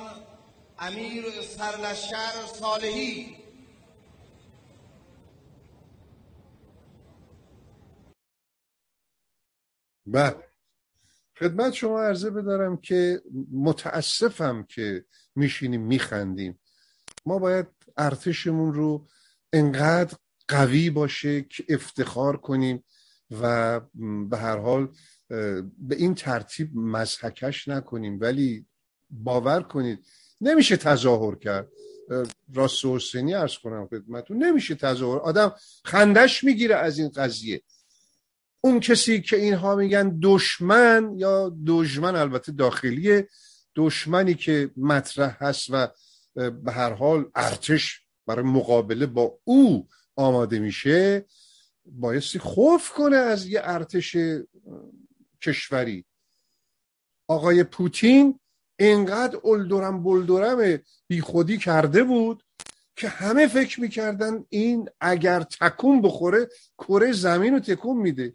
[0.78, 3.36] امیر سرلشکر صالحی.
[10.06, 10.36] بله.
[11.38, 13.22] خدمت شما عرضه بدارم که
[13.52, 15.04] متاسفم که
[15.34, 16.60] میشینیم میخندیم.
[17.26, 19.08] ما باید ارتشمون رو
[19.52, 20.16] انقدر
[20.48, 22.84] قوی باشه که افتخار کنیم.
[23.40, 23.80] و
[24.30, 24.88] به هر حال
[25.78, 28.66] به این ترتیب مزحکش نکنیم ولی
[29.10, 30.06] باور کنید
[30.40, 31.68] نمیشه تظاهر کرد.
[32.54, 35.18] راست حسینی ارز کنم خدمتون نمیشه تظاهر.
[35.18, 35.54] آدم
[35.84, 37.62] خندش می‌گیره از این قضیه.
[38.60, 43.22] اون کسی که اینها میگن دشمن یا دشمن البته داخلی
[43.76, 45.88] دشمنی که مطرح هست و
[46.34, 51.26] به هر حال ارتش برای مقابله با او آماده میشه.
[51.84, 54.16] بایستی خوف کنه از یه ارتش
[55.42, 56.04] کشوری.
[57.28, 58.40] آقای پوتین
[59.42, 60.78] اولدورم بلدورم
[61.08, 62.42] بیخودی کرده بود
[62.96, 68.34] که همه فکر می‌کردن این اگر تکون بخوره کره زمین رو تکون میده.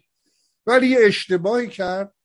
[0.66, 2.16] ولی یه اشتباهی کرد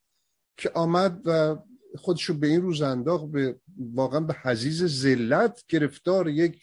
[0.57, 1.57] که آمد و
[1.99, 6.63] خودشو به این روز انداخت به واقعا به حزیز ذلت گرفتار یک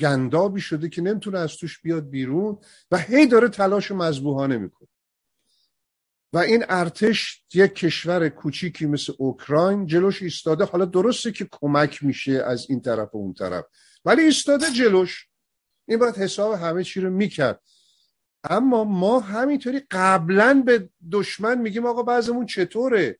[0.00, 2.58] گندابی شده که نمی‌تونه از توش بیاد بیرون
[2.90, 4.88] و هی داره تلاش مذبوحانه می‌کنه.
[6.32, 10.64] و این ارتش یک کشور کوچیکی مثل اوکراین جلوش ایستاده.
[10.64, 13.64] حالا درسته که کمک میشه از این طرف و اون طرف
[14.04, 15.28] ولی ایستاده جلوش.
[15.88, 17.60] این باید حساب همه چی رو می‌کرد.
[18.44, 23.18] اما ما همینطوری قبلا به دشمن میگیم آقا بعضمون چطوره؟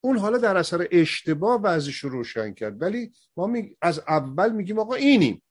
[0.00, 2.82] اون حالا در اثر اشتباه بعضش رو روشن کرد.
[2.82, 3.52] ولی ما
[3.82, 5.42] از اول میگیم آقا اینیم.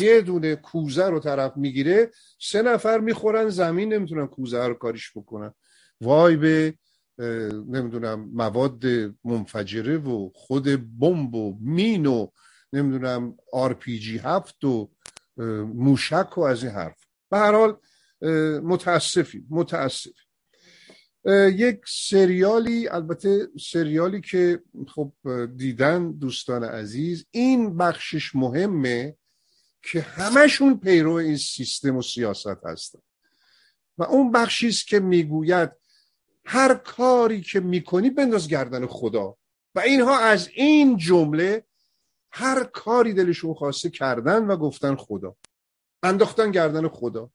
[0.00, 5.54] یه دونه کوزه رو طرف می‌گیره سه نفر می‌خورن زمین نمی‌تونن کوزه رو کاریش بکنن.
[6.00, 6.74] وای به
[7.68, 8.84] نمی‌دونم مواد
[9.24, 12.28] منفجره و خود بمب و مین و
[12.72, 14.90] نمی‌دونم آر پی جی هفت و
[15.74, 17.04] موشک و از این حرف.
[17.30, 17.76] به هر حال
[18.60, 20.10] متاسفی متاسف
[21.52, 24.60] یک سریالی البته سریالی که
[24.94, 25.12] خب
[25.56, 29.16] دیدن دوستان عزیز این بخشش مهمه
[29.82, 32.98] که همشون پیرو این سیستم و سیاست هستن.
[33.98, 35.70] و اون بخشی است که می‌گوید
[36.44, 39.36] هر کاری که می‌کنی بنداز گردن خدا.
[39.74, 41.64] و اینها از این جمله
[42.30, 45.36] هر کاری دلشون خواسته کردن و گفتن خدا.
[46.02, 47.30] انداختن گردن خدا.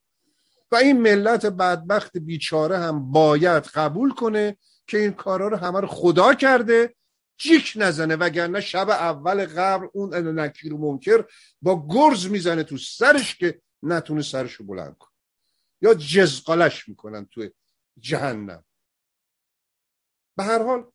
[0.72, 5.88] و این ملت بدبخت بیچاره هم باید قبول کنه که این کارا رو همه رو
[5.88, 6.96] خدا کرده
[7.38, 11.26] جیک نزنه وگرنه شب اول قبر اون نکیر منکر
[11.62, 15.12] با گرز می‌زنه تو سرش که نتونه سرشو بلند کنه.
[15.82, 17.50] یا جزقالش می‌کنن تو
[18.00, 18.64] جهنم.
[20.38, 20.92] به هر حال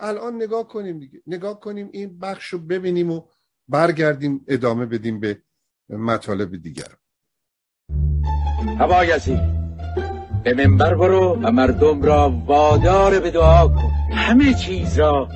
[0.00, 1.22] الان نگاه کنیم دیگه.
[1.26, 3.28] نگاه کنیم این بخش رو ببینیم و
[3.68, 5.42] برگردیم ادامه بدیم به
[5.88, 6.96] مطالب دیگر
[8.78, 9.40] هوایزی
[10.44, 13.90] به منبر برو و مردم را وادار به دعا کن.
[14.12, 15.28] همه چیز را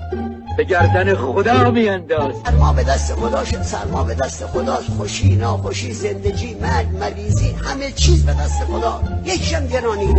[0.56, 6.54] به گردن خدا میانداز سرما به دست خداش سرما به دست خداش خوشی ناخوشی زندگی
[6.54, 9.02] مرگ مریضی همه چیز به دست خدا.
[9.24, 10.14] یکم گرانی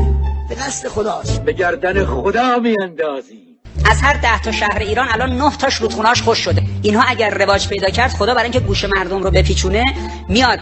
[0.50, 3.52] به دست خداست به گردن خدا میاندازی
[3.92, 6.62] از هر ده تا شهر ایران الان نه تاش رودخونهاش خوش شده.
[6.82, 9.86] اینها اگر رواج پیدا کرد خدا برای اینکه گوش مردم رو بپیچونه
[10.30, 10.60] میاد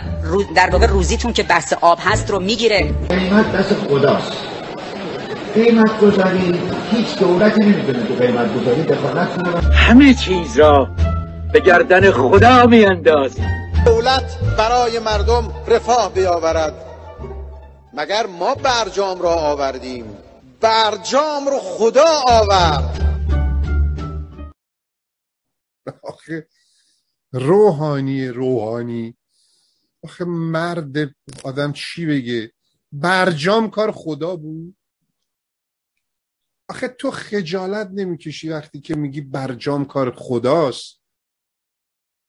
[0.56, 2.94] در واقع روزیتون که بحث آب هست رو می‌گیره.
[3.10, 4.49] قیمت دست خداست.
[5.54, 6.60] قیمت گذاری
[6.92, 10.96] هیچ دولتی نمی‌تونه تو قیمت گذاری دخالت کنه همه چیز را
[11.54, 13.42] به گردن خدا میاندازی
[13.86, 16.74] دولت برای مردم رفاه بیاورد.
[17.94, 20.06] مگر ما برجام را آوردیم؟
[20.62, 23.06] برجام رو خدا آورد.
[26.04, 26.48] آخه
[27.32, 29.18] روحانی روحانی.
[30.04, 30.96] آخه مرد
[31.44, 32.52] آدم چی بگه؟
[32.92, 34.76] برجام کار خدا بود؟
[36.80, 41.02] آخه تو خجالت نمی‌کشی وقتی که میگی برجام کار خداست.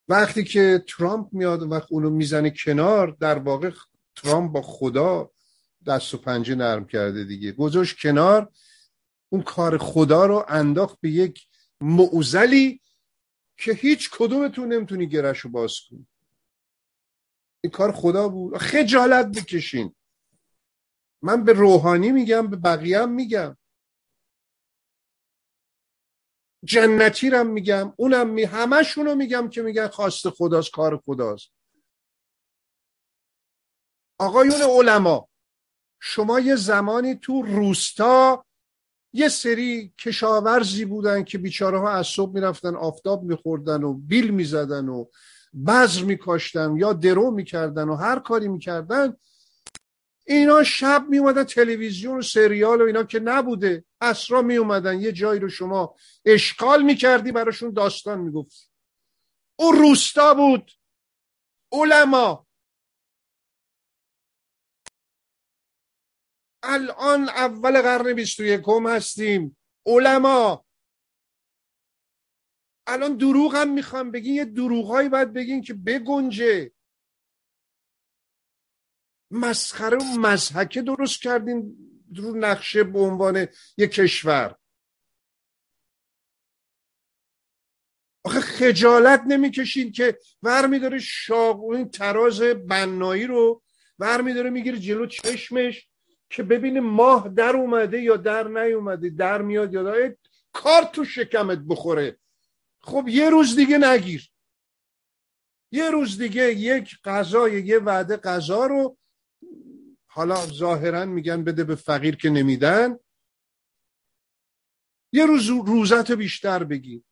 [0.09, 3.71] وقتی که ترامپ میاد و اونو می‌زنه کنار در واقع
[4.17, 5.31] ترامپ با خدا
[5.87, 7.53] دست و پنجه نرم کرده دیگه.
[7.53, 8.53] گذاشت کنار
[9.29, 11.47] اون کار خدا رو انداخت به یک
[11.81, 12.83] معزلی
[13.57, 16.07] که هیچ کدومتون نمی‌تونی گرش رو باز کنی.
[17.61, 18.57] این کار خدا بود.
[18.57, 19.95] خجالت بکشین
[21.23, 23.57] من به روحانی میگم به بقیه میگم.
[26.65, 31.51] جنتی رم میگم اونم می همشونو میگم که میگن خواست خداست کار خداست.
[34.19, 35.29] آقایون علما
[36.01, 38.45] شما یه زمانی تو روستا
[39.13, 44.89] یه سری کشاورزی بودن که بیچاره ها از صبح می‌رفتن آفتاب میخوردن و بیل می‌زدن
[44.89, 45.05] و
[45.67, 49.17] بذر میکاشتن یا درو می‌کردن و هر کاری می‌کردن.
[50.27, 53.85] اینا شب میومدن تلویزیون و سریال و اینا که نبوده.
[54.01, 58.67] اسرا میومدن یه جایی رو شما اشکال می‌کردی براشون داستان می‌گفتی
[59.59, 60.73] اون روستا بود.
[61.73, 62.47] علما.
[66.63, 69.57] الان اول قرن بیست و یکم هستیم.
[69.87, 70.65] علما.
[72.87, 74.35] الان دروغ هم می‌خوام بگین.
[74.35, 76.73] یه دروغهایی باید بگین که بگنجه.
[79.31, 81.77] مسخره و مزحکه درست کردین
[82.17, 84.57] رو نقشه به عنوان یک کشور.
[88.25, 93.63] آخه خجالت نمی‌کشین که ور میداره شاق این تراز بنایی رو
[93.99, 95.89] ور میداره می‌گیره جلو چشمش
[96.31, 100.17] که ببینه ماه در اومده یا در نیومده در میاد یا در
[100.53, 102.19] کار تو شکمت بخوره.
[102.81, 104.31] خب یه روز دیگه نگیر.
[105.73, 108.99] یه روز دیگه یک غذا یه وعده غذا رو
[110.21, 112.99] حالا ظاهرا میگن بده به فقیر که نمیدن.
[115.13, 117.03] یه روز روزت بیشتر بگیر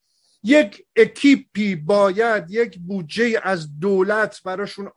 [0.43, 4.91] یک اکیپی باید یک بودجه از دولت براشون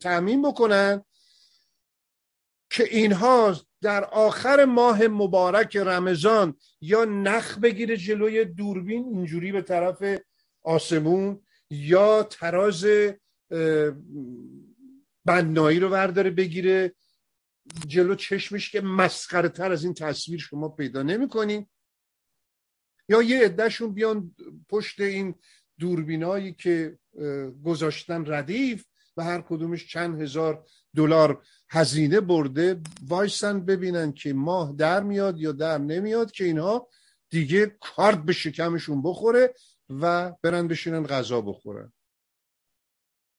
[0.00, 1.04] تعمین بکنن
[2.70, 10.20] که اینها در آخر ماه مبارک رمضان یا نخ بگیره جلوی دوربین اینجوری به طرف
[10.62, 12.86] آسمون یا تراز
[15.24, 16.94] بنایی رو ورداره بگیره.
[17.86, 21.28] جلو چشمش که مسخره تر از این تصویر شما پیدا نمی
[23.08, 24.34] یا یه عدهشون بیان
[24.68, 25.34] پشت این
[25.78, 26.98] دوربینایی که
[27.64, 28.86] گذاشتن ردیف
[29.16, 35.52] و هر کدومش چند هزار دلار هزینه برده وایسن ببینن که ماه در میاد یا
[35.52, 36.88] در نمیاد که اینها
[37.30, 39.54] دیگه کارت به شکمشون بخوره
[39.90, 41.92] و برن بشینن غذا بخورن.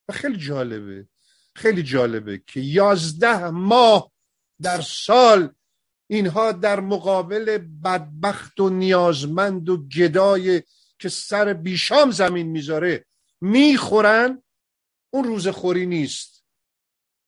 [0.10, 1.08] و خیلی جالبه.
[1.56, 4.12] خیلی جالبه که یازده ماه
[4.62, 5.54] در سال
[6.10, 10.64] اینها در مقابل بدبخت و نیازمند و گدای
[11.00, 13.06] که سر بیشام زمین می‌ذاره
[13.42, 14.44] می‌خورن
[15.14, 16.46] اون روزخوری نیست.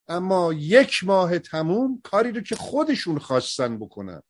[0.08, 4.22] اما یک ماه تموم کاری رو که خودشون خواستن بکنن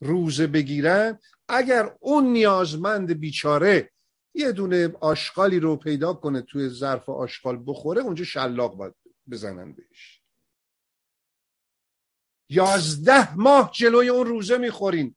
[0.00, 1.18] روزه بگیرن.
[1.48, 3.90] اگر اون نیازمند بیچاره
[4.34, 8.94] یه دونه آشغالی رو پیدا کنه توی ظرف آشغال بخوره اونجا شلاق باید
[9.30, 10.22] بزنن بهش.
[12.48, 15.16] یازده ماه جلوی اون روزه می‌خورین.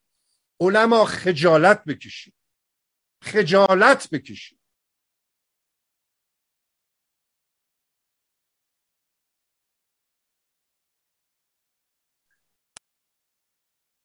[0.59, 2.36] علما خجالت بکشید
[3.24, 4.59] خجالت بکشید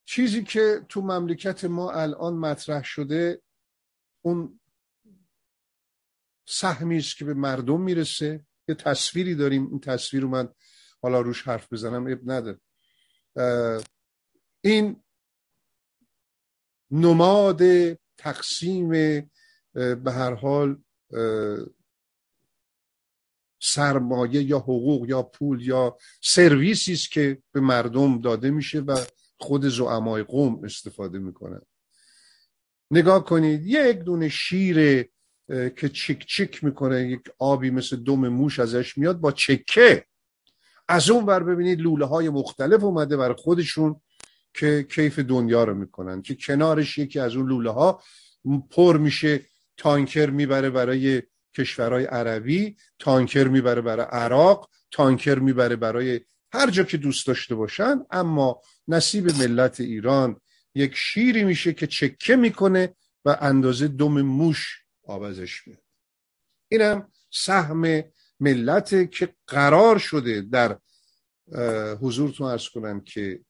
[0.05, 3.43] چیزی که تو مملکت ما الان مطرح شده
[4.25, 4.61] اون
[6.49, 8.48] سهمی است که به مردم می‌رسه.
[8.69, 10.49] یه تصویری داریم این تصویر رو من
[11.03, 12.61] حالا روش حرف بزنم اب نداره
[14.61, 15.03] این
[16.91, 17.63] نماد
[18.19, 18.89] تقسیم
[19.73, 20.83] به هر حال
[23.63, 29.05] سرمایه یا حقوق یا پول یا سرویسی است که به مردم داده میشه و
[29.41, 31.61] خود زعمای قوم استفاده می‌کنن.
[32.91, 35.09] نگاه کنید یک دونه شیر
[35.49, 40.05] که چیک چیک می‌کنه یک آبی مثل دم موش ازش میاد با چکه.
[40.89, 44.01] از اون بر ببینید لوله های مختلف اومده برای خودشون
[44.55, 48.03] که کیف دنیا رو می‌کنن که کنارش یکی از اون لوله ها
[48.71, 49.41] پر میشه
[49.77, 51.23] تانکر می‌بره برای
[51.57, 56.21] کشورهای عربی تانکر می‌بره برای عراق تانکر می‌بره برای
[56.53, 58.01] هر جا که دوست داشته باشن.
[58.11, 60.41] اما نصیب ملت ایران
[60.75, 62.95] یک شیری میشه که چکه می‌کنه
[63.25, 65.83] و اندازه دم موش آبزش میاد.
[66.69, 68.05] اینم سهم
[68.41, 70.79] ملت که قرار شده در
[72.01, 73.41] حضورتون ارز کنم که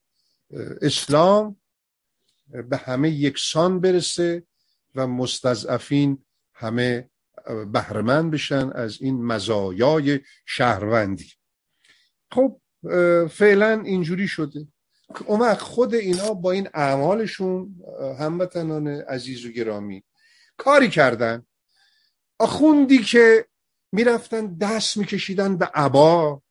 [0.81, 1.61] اسلام
[2.69, 4.43] به همه یکسان برسه
[4.95, 7.09] و مستضعفین همه
[7.73, 11.33] بهرمند بشن از این مزایای شهروندی.
[12.31, 12.61] خب
[13.29, 14.67] فعلا اینجوری شده.
[15.25, 17.75] اون خود اینا با این اعمالشون
[18.19, 20.03] هموطنان عزیز و گرامی
[20.57, 21.45] کاری کردن.
[22.39, 23.47] آخوندی که
[23.91, 26.41] می‌رفتن دست میکشیدن به عبا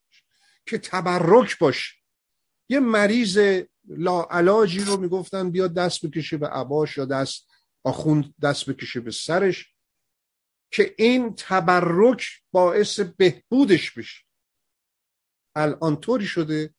[0.67, 1.95] که تبرک باشه
[2.69, 7.49] یه مریض لاعلاجی رو می‌گفتن بیا دست بکشه به عباش یا دست
[7.85, 9.75] آخوند دست بکشه به سرش
[10.71, 14.25] که این تبرک باعث بهبودش بشه.
[15.55, 16.75] الان طوری شده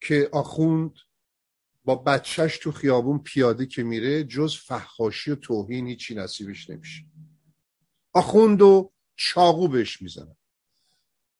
[0.00, 0.98] که آخوند
[1.84, 7.04] با بچهش تو خیابون پیاده که میره جز فحاشی و توهین هیچی نصیبش نمیشه.
[8.14, 10.36] آخوند و چاقو بهش می‌زنن.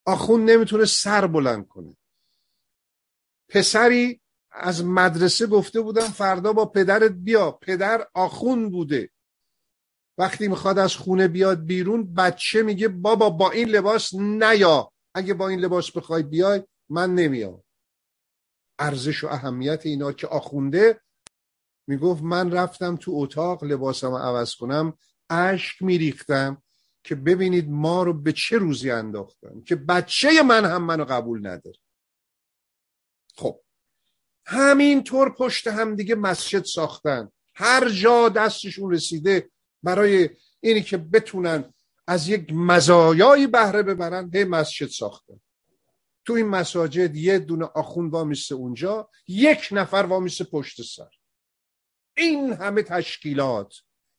[0.07, 1.97] آخوند نمی‌تونه سر بلند کنه.
[3.49, 4.21] پسری
[4.51, 7.51] از مدرسه گفته بودم فردا با پدرت بیا.
[7.51, 9.11] پدر آخون بوده.
[10.19, 14.93] وقتی می‌خواد از خونه بیاد بیرون بچه میگه بابا با این لباس نیا.
[15.15, 17.63] اگه با این لباس بخوای بیای من نمیام.
[18.79, 21.01] ارزش و اهمیت اینا که آخونده
[21.89, 24.99] می‌گفت من رفتم تو اتاق لباسم عوض کنم.
[25.31, 26.63] اشک میریختم
[27.05, 31.79] که ببینید ما رو به چه روزی انداختن که بچه من هم منو قبول نداره.
[33.37, 33.61] خب
[34.47, 37.31] همینطور پشت هم دیگه مسجد ساختن.
[37.55, 39.51] هر جا دستشون رسیده
[39.83, 41.73] برای اینی که بتونن
[42.07, 45.41] از یک مزایایی بهره ببرن هی مسجد ساختن.
[46.25, 51.11] تو این مساجد یه دونه آخون وامیسته اونجا یک نفر وامیسته پشت سر.
[52.17, 53.75] این همه تشکیلات.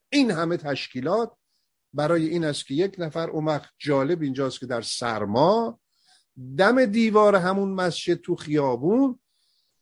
[0.10, 1.38] این همه تشکیلات
[1.94, 5.80] برای این است که یک نفر اون جالب اینجاست که در سرما
[6.58, 9.20] دم دیوار همون مسجد تو خیابون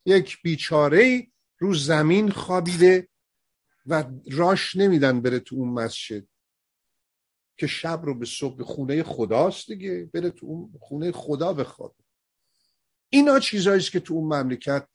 [0.05, 3.09] یک بیچاره رو زمین خوابیده
[3.85, 6.27] و راش نمیدن بره تو اون مسجد.
[7.57, 12.03] که شب رو به صبح خونه خداست دیگه بره تو اون خونه خدا بخوابه.
[13.09, 14.87] اینا چیزهاییست که تو اون مملکت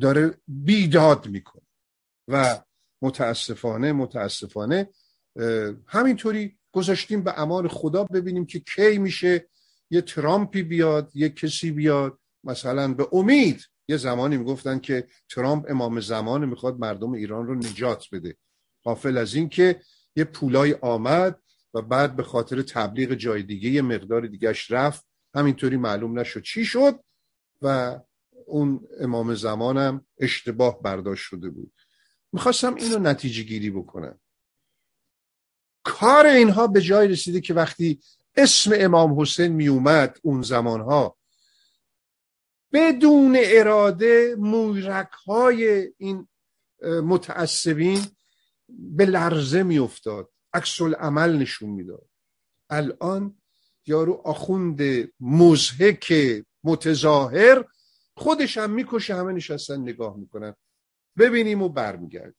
[0.00, 1.66] داره بیداد می‌کنه.
[2.28, 2.62] و
[3.02, 4.88] متاسفانه متاسفانه
[5.86, 9.48] همینطوری گذاشتیم به امان خدا ببینیم که کی میشه
[9.90, 12.18] یه ترامپی بیاد یه کسی بیاد.
[12.44, 18.04] مثلا به امید یه زمانی می‌گفتن که ترامپ امام زمان می‌خواد مردم ایران رو نجات
[18.12, 18.36] بده.
[18.84, 19.80] حافل از این که
[20.16, 21.40] یه پولای آمد
[21.74, 25.06] و بعد به خاطر تبلیغ جای دیگه یه مقدار دیگهش رفت.
[25.34, 27.00] همینطوری معلوم نشد چی شد
[27.62, 27.98] و
[28.46, 31.72] اون امام زمانم اشتباه برداشت شده بود.
[32.34, 34.20] می‌خواستم اینو نتیجه گیری بکنم.
[35.84, 38.00] کار اینها به جای رسیده که وقتی
[38.36, 41.16] اسم امام حسین میومد اون زمانها
[42.72, 46.28] بدون اراده مویرک های این
[46.82, 48.06] متعصبین
[48.68, 50.30] به لرزه میافتاد.
[50.52, 52.08] عکس عمل نشون می‌داد.
[52.70, 53.38] الان
[53.86, 54.82] یارو آخوند
[55.20, 56.14] مزهک
[56.64, 57.64] متظاهر
[58.16, 60.54] خودش هم می‌کشه همه نشستن نگاه می‌کنن.
[61.18, 62.34] ببینیم و برمیگردیم.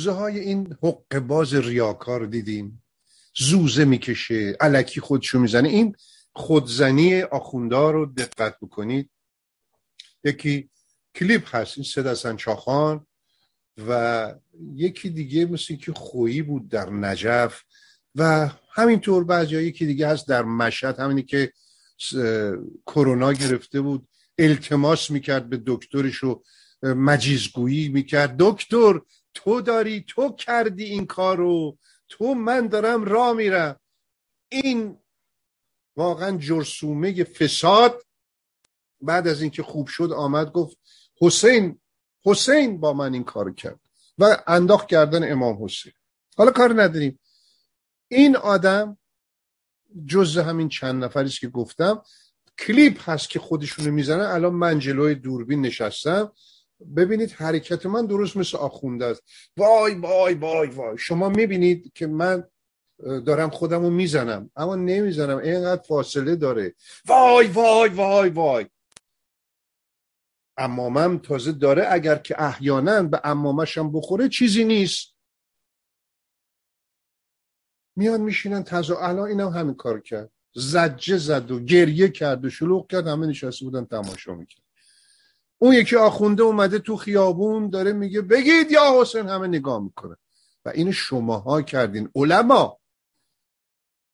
[0.00, 2.82] زوزه های این حق باز ریاکار دیدیم.
[3.36, 5.68] زوزه می‌کشه علکی خودشو می‌زنه.
[5.68, 5.96] این
[6.32, 9.10] خودزنی آخوندار رو دقت بکنید.
[10.24, 10.70] یکی
[11.14, 13.06] کلیپ هست این سه دستن چاخان
[13.88, 14.34] و
[14.74, 17.62] یکی دیگه مثل که خویی بود در نجف
[18.14, 21.52] و همینطور بعضی یکی دیگه هست در مشهد همینی که
[22.86, 24.08] کرونا گرفته بود.
[24.38, 26.42] التماس می‌کرد به دکترش و
[26.82, 28.34] مجیزگویی می‌کرد.
[28.38, 29.00] دکتر
[29.34, 31.78] تو داری تو کردی این کارو.
[32.08, 33.80] تو من دارم را میرم.
[34.48, 34.98] این
[35.96, 38.02] واقعا جرسومه فساد.
[39.00, 40.78] بعد از اینکه خوب شد آمد گفت
[41.20, 41.80] حسین
[42.24, 43.80] حسین با من این کار کرد.
[44.18, 45.92] و انداخت کردن امام حسین.
[46.36, 47.20] حالا کار نداریم.
[48.08, 48.98] این آدم
[50.06, 52.02] جز همین چند نفریست که گفتم.
[52.58, 54.24] کلیپ هست که خودشونو می‌زنن.
[54.24, 56.32] الان من جلوی دوربین نشستم.
[56.96, 59.22] ببینید حرکت من درست مثل آخونده است.
[59.56, 60.98] وای وای وای وای.
[60.98, 62.44] شما می‌بینید که من
[62.98, 65.38] دارم خودم رو می‌زنم اما نمی‌زنم.
[65.38, 66.74] اینقدر فاصله داره.
[67.06, 68.66] وای وای وای وای.
[70.56, 75.14] امامم تازه داره اگر که احیانا به امامشم بخوره چیزی نیست.
[77.96, 79.02] میان میشینن تازه.
[79.02, 80.30] الان اینم همین کار کرد.
[80.54, 83.06] زجه زد و گریه کرد و شلوغ کرد.
[83.06, 84.69] همه نشسته بودن تماشا می‌کرد.
[85.62, 90.16] اون یکی آخونده اومده تو خیابون داره میگه بگید یا حسین همه نگاه می‌کنه.
[90.64, 92.10] و این شماها کردین.
[92.14, 92.80] علما.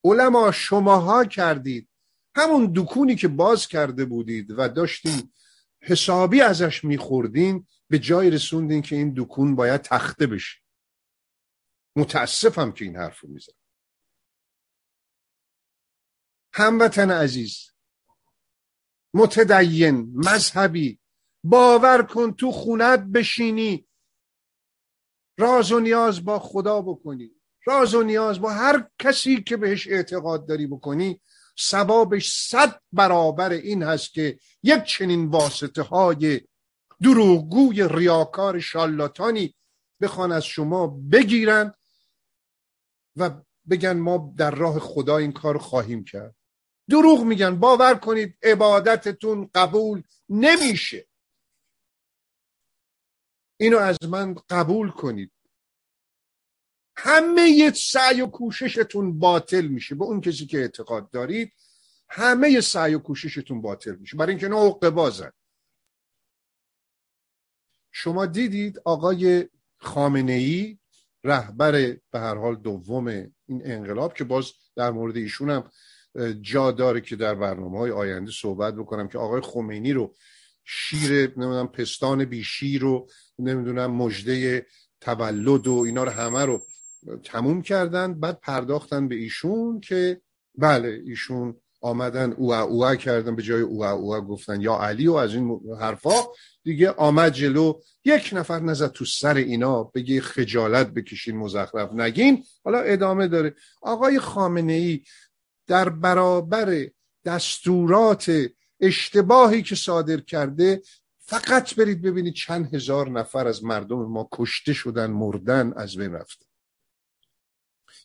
[0.04, 1.88] علما شماها کردید.
[2.34, 5.32] همون دکونی که باز کرده بودید و داشتین
[5.82, 10.60] حسابی ازش میخوردین به جای رسوندین که این دکون باید تخته بشه.
[11.96, 13.52] متاسفم که این حرف رو میزن
[16.52, 17.70] هموطن عزیز
[19.14, 21.00] متدین مذهبی
[21.48, 23.86] باور کن تو خونت بشینی.
[25.38, 27.30] راز و نیاز با خدا بکنی.
[27.66, 31.20] راز و نیاز با هر کسی که بهش اعتقاد داری بکنی.
[31.58, 36.40] سبابش صد برابر این هست که یک چنین واسطه های
[37.02, 39.54] دروغگوی ریاکار شالاتانی
[40.00, 41.74] بخوان از شما بگیرن
[43.16, 43.30] و
[43.70, 46.34] بگن ما در راه خدا این کار خواهیم کرد.
[46.90, 47.56] دروغ میگن.
[47.56, 51.06] باور کنید عبادتتون قبول نمیشه.
[53.56, 55.32] اینو از من قبول کنید.
[56.96, 59.94] همه سعی و کوششتون باطل میشه.
[59.94, 61.52] به اون کسی که اعتقاد دارید
[62.08, 64.16] همه سعی و کوششتون باطل میشه.
[64.16, 65.32] برای اینکه نه بازن.
[67.92, 69.48] شما دیدید آقای
[69.78, 70.78] خامنه ای
[71.24, 71.72] رهبر
[72.10, 75.70] به هر حال دوم این انقلاب که باز در مورد ایشون هم
[76.40, 80.14] جا داره که در برنامه های آینده صحبت بکنم که آقای خمینی رو
[80.66, 83.08] شیر نمی‌دونم پستان بی شیر رو
[83.38, 84.66] نمی‌دونم مجده
[85.00, 86.62] تولد و اینا رو همه رو
[87.24, 88.20] تموم کردن.
[88.20, 90.20] بعد پرداختن به ایشون که
[90.58, 95.34] بله ایشون آمدن او او کردن به جای او او گفتن یا علی و از
[95.34, 96.14] این حرفا.
[96.64, 102.44] دیگه آمد جلو یک نفر نزد تو سر اینا بگی خجالت بکشین مزخرف نگین.
[102.64, 103.54] حالا ادامه داره.
[103.82, 105.02] آقای خامنه ای
[105.66, 106.86] در برابر
[107.24, 108.48] دستورات
[108.80, 110.82] اشتباهی که صادر کرده
[111.18, 116.46] فقط برید ببینید چند هزار نفر از مردم ما کشته شدن مردن از بین رفته.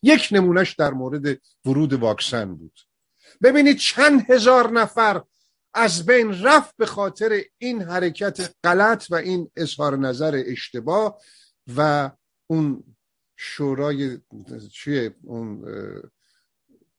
[0.03, 2.79] یک نمونهش در مورد ورود واکسن بود.
[3.43, 5.23] ببینید چند هزار نفر
[5.73, 11.21] از بین رفت به خاطر این حرکت غلط و این اظهار نظر اشتباه
[11.77, 12.11] و
[12.47, 12.83] اون
[13.35, 14.19] شورای
[14.71, 15.65] چیه؟ اون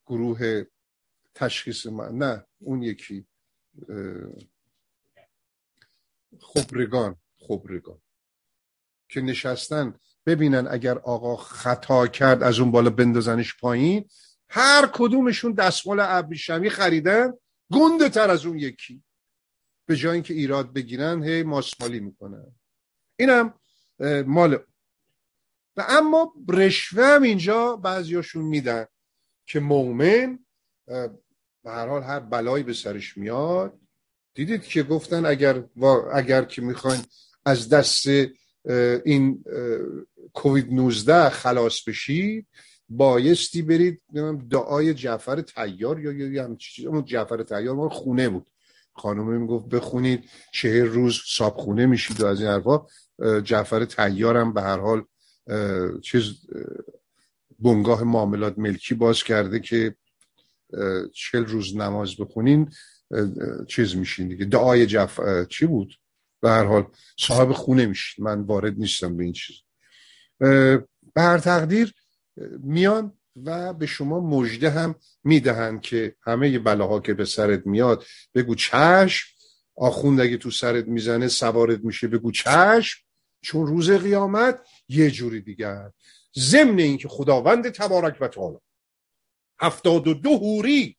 [0.07, 0.64] گروه
[1.35, 3.27] تشخیص ما نه اون یکی.
[6.41, 7.16] خبرگان
[7.49, 8.01] خبرگان
[9.09, 9.95] که نشستن
[10.27, 14.09] ببینن اگر آقا خطا کرد از اون بالا بندازنش پایین
[14.49, 17.33] هر کدومشون دستمال ابریشمی خریدن
[17.73, 19.03] گنده تر از اون یکی.
[19.87, 22.55] به جای اینکه ایراد بگیرن هی ماسمالی می‌کنن.
[23.16, 23.55] اینم
[24.27, 24.55] مال.
[25.77, 28.87] و اما رشوه هم اینجا بعضیاشون میدن
[29.47, 30.39] که مؤمن
[31.64, 33.78] به هر حال هر بلایی به سرش میاد.
[34.34, 35.64] دیدید که گفتن اگر
[36.12, 37.02] اگر که می‌خواین
[37.44, 38.06] از دست
[39.04, 39.44] این
[40.32, 42.46] کووید 19 خلاص بشید
[42.88, 44.02] بایستی برید
[44.50, 46.56] دعای جعفر تیار یا یا
[46.86, 48.46] اون جعفر تیار ما خونه بود.
[48.92, 52.86] خانم می‌گفت بخونید چهر روز صاحب خونه میشید و از این حرفا.
[53.44, 55.04] جعفر تیارم به هر حال
[56.00, 56.32] چیز
[57.58, 59.94] بنگاه معاملات ملکی باز کرده که
[61.14, 62.70] چهل روز نماز بخونین
[63.68, 64.45] چیز میشین دیگه.
[64.45, 65.95] دعای جف چی بود؟
[66.41, 68.25] به هر حال صاحب خونه میشین.
[68.25, 69.57] من وارد نیستم به این چیز.
[71.14, 71.95] به هر تقدیر
[72.59, 73.12] میان
[73.45, 74.95] و به شما مژده هم
[75.25, 78.05] می‌دهند که همه بلاها که به سرت میاد
[78.35, 79.27] بگو چشم.
[79.77, 83.01] آخوند اگه تو سرت می‌زنه سوارت میشه بگو چشم.
[83.41, 85.91] چون روز قیامت یه جوری دیگر.
[86.39, 88.59] ضمن اینکه خداوند تبارک و تعالی
[89.62, 90.96] هفتاد و دو هوری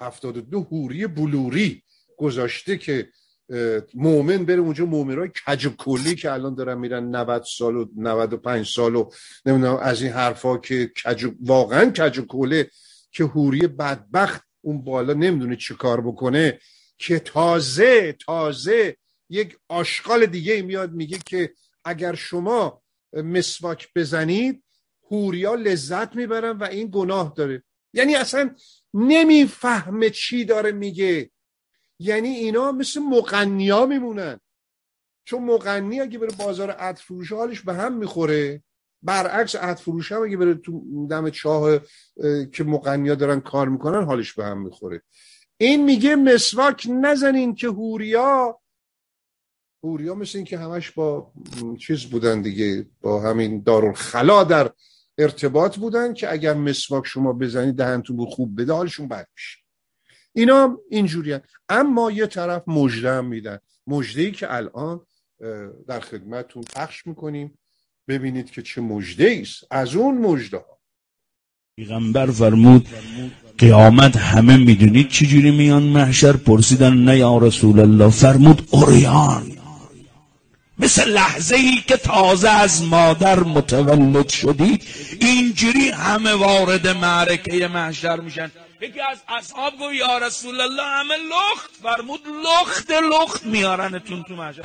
[0.00, 1.82] هفتاد و دو هوری بلوری
[2.16, 3.08] گذاشته که
[3.94, 8.96] مؤمن بره اونجا مؤمنای کج کلی که الان دارن میرن 90 سال و 95 سال
[8.96, 9.10] و
[9.46, 12.70] نمی‌دونم از این حرفا که کج واقعا کج کله
[13.12, 16.58] که هوری بدبخت اون بالا نمی‌دونه چه کار بکنه
[16.98, 18.96] که تازه تازه
[19.28, 21.52] یک آشغال دیگه میاد میگه که
[21.84, 22.82] اگر شما
[23.12, 24.64] مسواک بزنید
[25.10, 27.62] هوریا لذت می‌برن و این گناه داره.
[27.92, 28.54] یعنی اصلا
[28.94, 31.30] نمی‌فهمه چی داره میگه.
[31.98, 34.40] یعنی اینا مثل مقنیا میمونن.
[35.24, 38.62] چون مقنی اگه بره بازار عطر فروش حالش به هم می‌خوره.
[39.02, 41.80] برعکس عطر فروش هم اگه بره تو دم چاه
[42.52, 45.02] که مقنیا دارن کار می‌کنن حالش به هم می‌خوره.
[45.56, 48.60] این میگه مسواک نزنین که هوریا.
[49.84, 51.32] هوریا مثل این که همش با
[51.78, 54.72] چیز بودن دیگه با همین دارالخلا در
[55.22, 59.58] ارتباط بودن که اگر مسواک شما بزنید دهنتون بود خوب بده حالشون بد میشه.
[60.32, 63.58] اینا اینجوری اما یه طرف مجده هم میدن.
[63.86, 65.00] مجده که الان
[65.88, 67.58] در خدمتتون پخش می‌کنیم.
[68.08, 69.64] ببینید که چه مجده است.
[69.70, 70.78] از اون مجده ها
[71.76, 72.88] پیغمبر فرمود
[73.58, 79.61] قیامت همه می‌دونید چجوری میان محشر؟ پرسیدن نه یا رسول الله؟ فرمود اوریان.
[80.82, 84.78] مثل لحظه ای که تازه از مادر متولد شدی
[85.20, 88.50] اینجوری همه وارد معرکه محشر میشن.
[88.80, 94.62] یکی از اصحاب گو یا رسول الله همه لخت فرمود لخت لخت میارنتون تو محشر.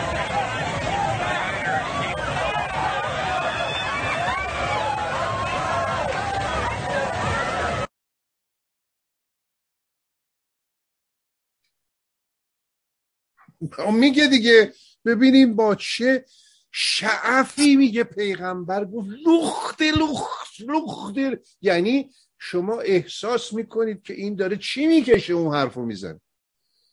[13.92, 14.74] میگه دیگه
[15.06, 16.26] ببینیم با چه
[16.72, 18.86] شعفی میگه پیغمبر.
[18.86, 21.16] گفت لخت لخت لخت.
[21.62, 26.20] یعنی شما احساس می‌کنید که این داره چی می‌کشه اون حرفو میزن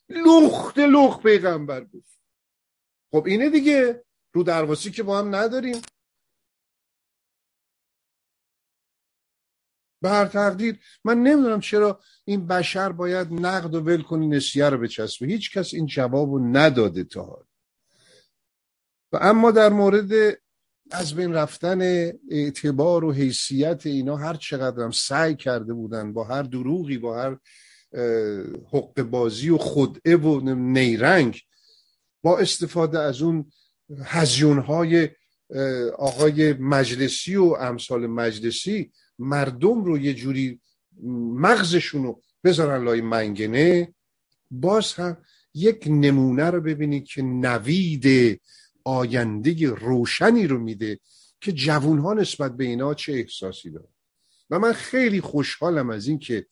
[0.09, 2.19] لخت لخت پیغمبر گفت.
[3.11, 4.05] خب اینه دیگه.
[4.33, 5.83] رو درواسی که با هم نداریم.
[10.03, 14.79] به هر تقدیر من نمی‌دونم چرا این بشر باید نقد و ول کنی نسیه رو
[14.79, 15.27] بچسبه.
[15.27, 17.45] هیچ کس این جواب رو نداده تا حال
[19.15, 20.39] و اما در مورد
[20.91, 21.81] از بین رفتن
[22.31, 27.37] اعتبار و حیثیت اینا هر چقدر هم سعی کرده بودن با هر دروغی با هر
[28.73, 31.41] حق بازی و خدعه و نیرنگ
[32.23, 33.53] با استفاده از اون
[34.05, 35.09] هزیون های
[35.99, 40.61] آقای مجلسی و امثال مجلسی مردم رو یه جوری
[41.37, 43.95] مغزشون رو بذارن لای منگنه
[44.51, 45.17] باز هم
[45.55, 48.41] یک نمونه رو ببینید که نوید
[48.85, 51.01] آینده روشنی رو میده
[51.41, 53.89] که جوون ها نسبت به اینا چه احساسی داره
[54.51, 56.47] و من خیلی خوشحالم از این که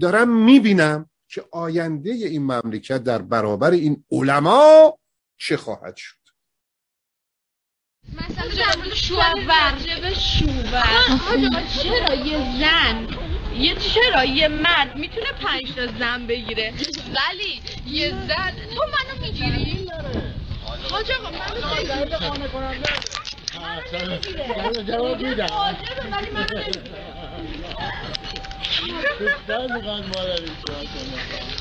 [0.00, 4.98] دارم می‌بینم که آینده این مملکت در برابر این علما
[5.38, 6.16] چه خواهد شد.
[8.12, 9.78] مثلا شوور
[11.76, 13.08] چرا یه زن
[13.56, 16.74] یه چرا یه مرد می‌تونه پنج تا زن بگیره؟
[17.14, 19.88] ولی یه زن تو منو می‌گیری؟
[20.90, 23.62] 我这个고말을떼기가힘들 고, 오늘곤란스러워 요.
[23.62, 25.46] 맛있는기 대.
[26.32, 26.82] 맛 있.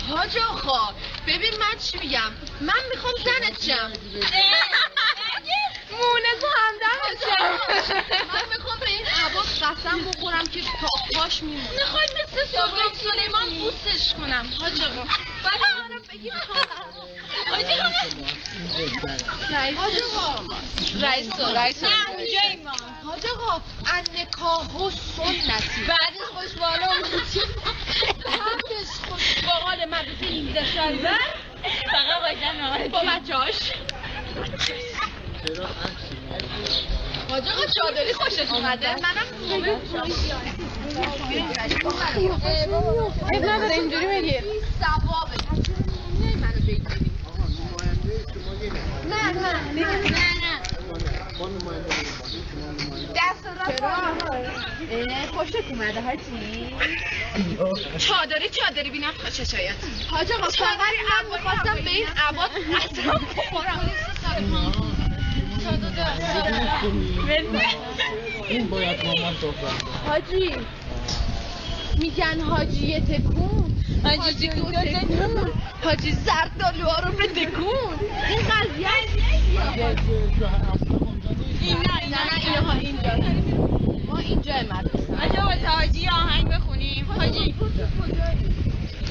[0.10, 0.94] حاج آقا
[1.28, 2.32] ببین من چی میگم؟
[2.62, 3.92] من می‌خوام زنت شم.
[5.92, 7.02] مونس همدم
[8.34, 11.70] من می‌خوام به این عباس قسم بخورم که تا پاش میمونه.
[11.72, 15.04] می‌خوای مثل سلطان سلیمان بوسش کنم حاج آقا.
[15.44, 16.34] ولی منو بگیر
[19.78, 20.44] حاج آقا.
[21.02, 21.84] رئیس رئیس
[23.04, 23.62] حاج آقا
[24.16, 25.82] نکاح و سنتی.
[25.88, 26.52] بعدش خوش
[26.92, 27.08] بالا
[28.26, 31.18] بعدش خوش باقال مدرسه 18 شهریور
[31.92, 33.72] فقط باشن با بچه‌هاش
[37.30, 39.28] حاج آقا چادری خوشت اومده منم
[43.34, 44.42] اب نداره اینجوری بگیر بگیری
[49.10, 49.72] نه نه.
[49.72, 49.88] نه
[50.42, 50.81] نه راست
[55.34, 56.76] خوشت اومده حاجی؟
[57.98, 59.76] چادری چادری بینم تا چشایت
[60.10, 60.78] حاج آقا فقط
[61.10, 63.92] من می‌خواستم به این عباد قسم بخورم.
[68.48, 69.36] این باید مامان
[70.08, 70.56] حاجی
[71.98, 73.84] میگن حاجی تکون.
[74.04, 75.52] حاجی تکون.
[75.84, 78.00] حاجی زردالوها رو به تکون.
[78.30, 78.88] این قضیه
[81.62, 83.12] این نه نه اینها اینجا
[84.08, 87.56] ما اینجا مدرسه آجا با حاجی آهنگ بخونیم حاجی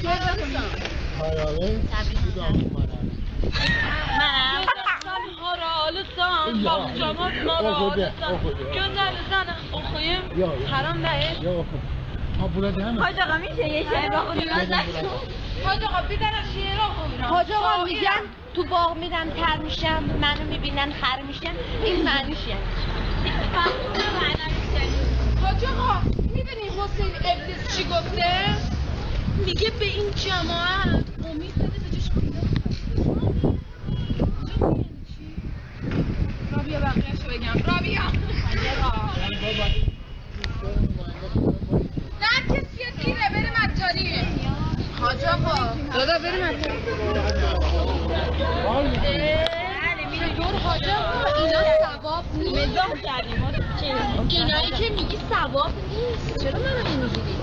[0.03, 0.63] منم
[5.41, 8.39] ها را آلستان با جامات ما را آلستان
[8.73, 9.55] چون در زن
[9.91, 10.21] خویم
[10.71, 11.37] حرام بهش
[12.99, 14.49] حاج آقا میشه یه شعر بخونیم
[15.65, 18.21] حاج آقا بیدرم شعر بخونیم حاج آقا میگن
[18.55, 21.53] تو باغ میرم تر میشم منو می‌بینن خر میشن
[21.85, 22.61] این معنیش یعنی
[25.41, 25.65] حاج
[26.35, 28.25] می‌دونی حسین ابلیس چی گفته؟
[29.45, 32.09] میگه به این جماعت امید بده به جوش
[36.51, 37.73] رابیا بقیهشو بگم.
[37.73, 38.01] رابیا!
[42.21, 44.13] نه کسی تیره بره مجانی
[45.01, 46.61] حاج آقا دادا بریم
[50.37, 52.77] دور حاج آقا اینا ثواب نیست.
[54.29, 56.43] اینایی که میگی ثواب نیست.
[56.43, 57.35] چرا منو نمی‌گیری؟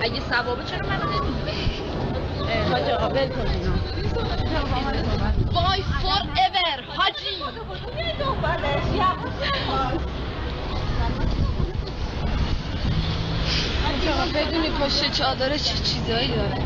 [0.00, 1.82] اگه ثوابه چرا منو نمی‌گیری؟
[2.70, 3.72] حاج آقا ول کن اینا.
[5.54, 7.36] بای فور ایور حاجی
[14.34, 16.56] بدونی پشت چادر چه چیزایی داره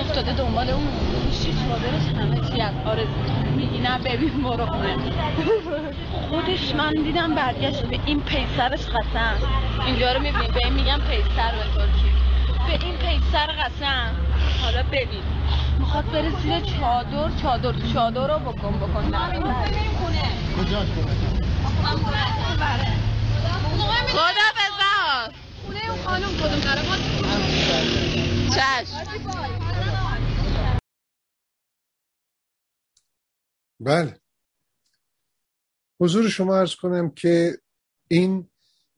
[0.00, 0.86] افتاده دنبال اون
[1.30, 3.10] پشت چادرش همه چی از آرزو
[3.56, 4.96] میگی نه ببین برو خونه.
[6.30, 9.34] خودش من دیدم برگشت به این پیسرش قسم.
[9.86, 12.10] اینجا رو می‌بینی؟ به این میگم پیسر به ترکی
[12.66, 14.10] به این پیسر قسم.
[14.62, 15.22] حالا ببین.
[15.78, 19.04] می‌خواد بره زیر چادر چادر چادر رو بکن بکن.
[19.14, 19.54] نه.
[20.56, 20.86] کجاش
[24.12, 24.85] خدا بزار
[25.66, 26.82] خونه اون خانم کدوم داره.
[28.54, 29.06] چشم.
[33.80, 34.20] بله.
[36.00, 37.58] حضور شما ارز کنم که
[38.08, 38.50] این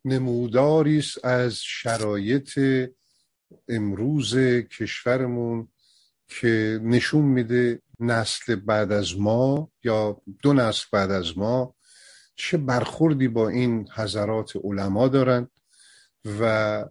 [0.05, 2.59] نموداری است از شرایط
[3.69, 4.37] امروز
[4.79, 5.69] کشورمون
[6.29, 11.75] که نشون میده نسل بعد از ما یا دو نسل بعد از ما
[12.35, 15.49] چه برخوردی با این حضرات علما دارن.
[16.25, 16.85] و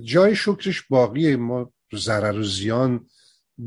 [0.00, 3.08] جای شکرش باقیه ما ضرر و زیان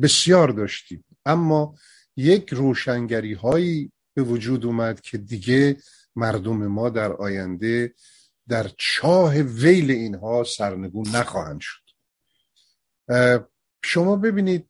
[0.01, 1.05] بسیار داشتیم.
[1.25, 1.75] اما
[2.15, 5.77] یک روشنگری هایی به وجود اومد که دیگه
[6.15, 7.93] مردم ما در آینده
[8.47, 11.87] در چاه ویل اینها سرنگون نخواهند شد.
[13.83, 14.69] شما ببینید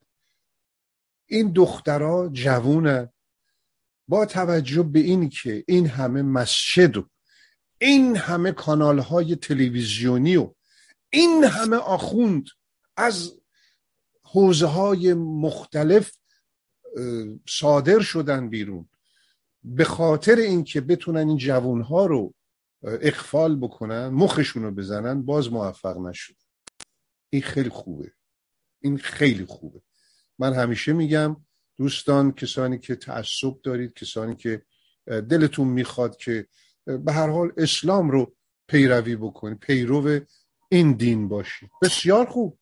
[1.26, 3.14] این دخترها جوونه
[4.08, 7.10] با توجه به این که این همه مسجد و
[7.80, 10.54] این همه کانال های تلویزیونی و
[11.10, 12.46] این همه آخوند
[12.98, 13.32] از
[14.24, 16.18] حوزه های مختلف
[17.50, 18.90] صادر شدن بیرون
[19.64, 22.34] به خاطر اینکه بتونن این جوون ها رو
[22.84, 26.36] اقفال بکنن مخشون رو بزنن باز موفق نشد
[27.30, 28.12] این خیلی خوبه.
[28.82, 29.82] این خیلی خوبه.
[30.40, 31.38] من همیشه میگم
[31.78, 34.62] دوستان کسانی که تعصب دارید کسانی که
[35.06, 36.48] دلتون می‌خواد که
[36.88, 38.36] به هر حال اسلام رو
[38.68, 40.20] پیروی بکنید پیرو
[40.70, 42.60] این دین باشید بسیار خوب.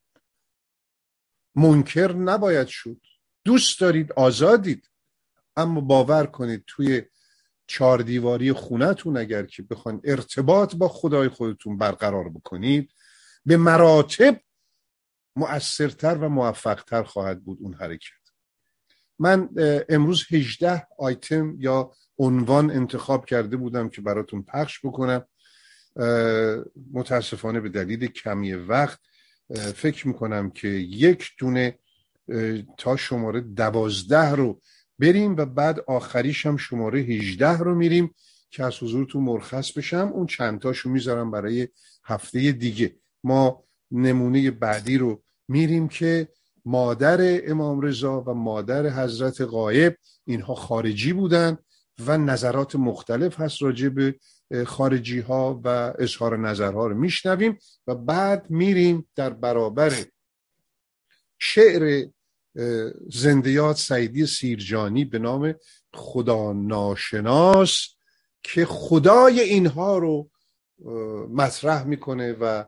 [1.56, 3.02] منکر نباید شد.
[3.44, 4.90] دوست دارید آزادید.
[5.56, 7.02] اما باور کنید توی
[7.68, 12.94] چهار دیواری خونتون اگر که بخواین ارتباط با خدای خودتون برقرار بکنید
[13.46, 14.42] به مراتب
[15.36, 18.12] مؤثرتر و موفقتر خواهد بود اون حرکت.
[19.20, 19.50] من
[19.90, 25.26] امروز 18 آیتم یا عنوان انتخاب کرده بودم که براتون پخش بکنم.
[26.94, 29.00] متاسفانه به دلیل کمی وقت
[29.76, 31.80] فکر می‌کنم که یک دونه
[32.78, 34.62] تا شماره دوازده رو
[35.00, 38.16] بریم و بعد آخریش هم شماره 18 رو میریم
[38.52, 40.12] که از حضورتون مرخص بشم.
[40.14, 41.68] اون چند تاشو می‌ذارم برای
[42.04, 42.96] هفته دیگه.
[43.24, 46.28] ما نمونه بعدی رو میریم که
[46.66, 51.58] مادر امام رضا و مادر حضرت غایب اینها خارجی بودن.
[52.00, 54.16] و نظرات مختلف هست راجع به
[54.66, 59.94] خارجی ها و اظهار نظرها رو میشنویم و بعد میریم در برابر
[61.40, 62.08] شعر
[63.10, 65.56] زندیات سعیدی سیرجانی به نام
[65.94, 67.88] خدا ناشناس
[68.44, 70.30] که خدای اینها رو
[71.30, 72.66] مطرح می‌کنه و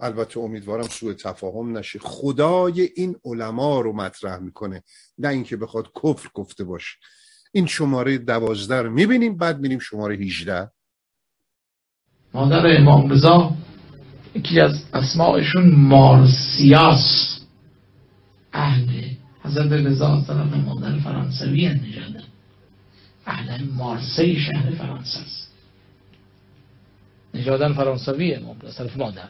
[0.00, 1.98] البته امیدوارم سوء تفاهم نشه.
[1.98, 4.82] خدای این علما رو مطرح می‌کنه
[5.18, 6.98] نه اینکه بخواد کفر گفته باشه.
[7.52, 10.70] این شماره دوازده رو می‌بینیم بعد میریم شماره 18
[12.34, 13.52] مادر امام رضا
[14.34, 17.38] یکی از اسماعشون مارسیاس.
[18.52, 22.24] اهل حضرت رضا طرف مادر فرانسوی نژادن
[23.26, 25.52] اهل مارسی شهر فرانسه است.
[27.34, 29.28] نژادن فرانسوی امام رضا طرف مادر.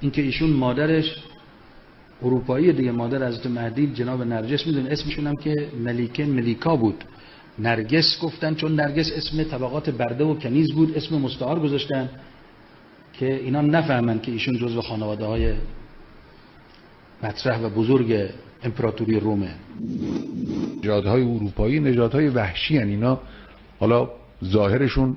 [0.00, 1.04] اینکه ایشون مادرش
[2.24, 7.04] اروپایی دیگه مادر حضرت مهدی جناب نرجس میدون اسمشون هم که ملیکه ملیکا بود.
[7.58, 12.08] نرگس گفتن چون نرگس اسم طبقات برده و کنیز بود اسم مستعار گذاشتن
[13.12, 15.54] که اینا نفهمن که ایشون جزو خانواده های
[17.22, 18.30] مطرح و بزرگ
[18.62, 19.54] امپراتوری رومه.
[20.82, 22.88] نژادهای اروپایی نژادهای وحشی هن.
[22.88, 23.20] اینا
[23.80, 24.10] حالا
[24.44, 25.16] ظاهرشون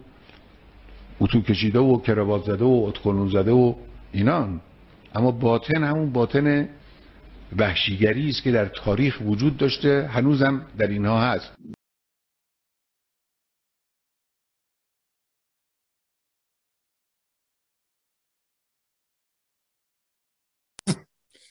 [1.19, 3.73] اتو کشیده و کروات زده و اتکلون زده و
[4.11, 4.61] اینان
[5.15, 6.69] اما باطن همون باطن
[7.57, 11.51] وحشیگری است که در تاریخ وجود داشته هنوزم در اینها هست.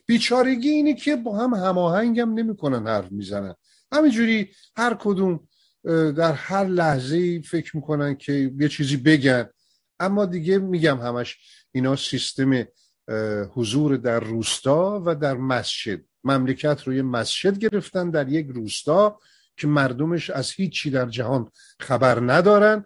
[0.07, 3.55] بیچارگی اینه که با هم هماهنگم نمی‌کنن حرف می‌زنن.
[3.93, 5.49] همینجوری هر کدوم
[6.17, 9.49] در هر لحظه فکر می‌کنن که یه چیزی بگن.
[10.01, 11.37] اما دیگه میگم همش
[11.73, 12.65] اینا سیستم
[13.55, 16.01] حضور در روستا و در مسجد.
[16.25, 19.21] مملکت روی مسجد گرفتن در یک روستا
[19.57, 21.51] که مردمش از هیچی در جهان
[21.81, 22.85] خبر ندارن.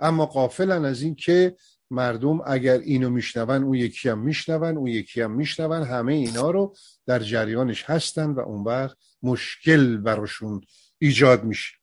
[0.00, 1.56] اما قافلن از این که
[1.90, 5.82] مردم اگر اینو میشنون اون یکی هم میشنون اون یکی هم میشنون.
[5.82, 6.74] همه اینا رو
[7.06, 10.60] در جریانش هستن و اون وقت مشکل براشون
[10.98, 11.74] ایجاد میشه.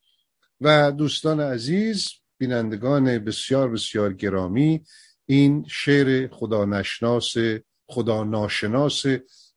[0.61, 4.84] و دوستان عزیز بینندگان بسیار بسیار گرامی
[5.25, 7.34] این شعر خدا نشناس
[7.88, 9.03] خدا ناشناس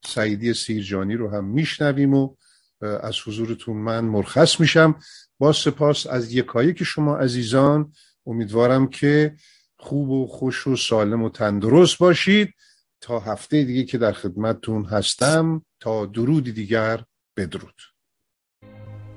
[0.05, 2.35] سعیدی سیرجانی رو هم میشنویم و
[2.81, 4.99] از حضورتون من مرخص میشم.
[5.39, 7.93] با سپاس از یکایی که شما عزیزان
[8.27, 9.35] امیدوارم که
[9.79, 12.55] خوب و خوش و سالم و تندرست باشید.
[13.01, 17.05] تا هفته دیگه که در خدمتتون هستم تا درودی دیگر
[17.37, 17.83] بدرود.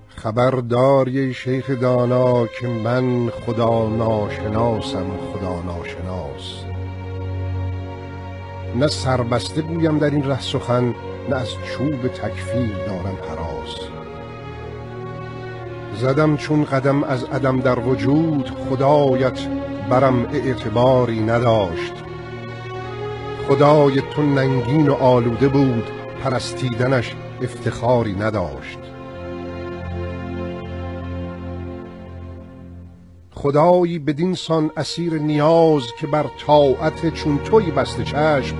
[0.08, 6.69] خبردار یه شیخ دانا که من خدا ناشناسم خدا ناشناس.
[8.76, 10.96] نه سربسته گویم در این ره سخن
[11.30, 13.76] نه از چوب تکفیر دارم حراس.
[15.96, 19.40] زدم چون قدم از عدم در وجود خدایت
[19.90, 21.94] برم اعتباری نداشت.
[23.48, 25.92] خدای تو ننگین و آلوده بود
[26.24, 28.79] پرستیدنش افتخاری نداشت.
[33.42, 38.58] خدایی بدین سان اسیر نیاز که بر طاعت چون توی بسته چشم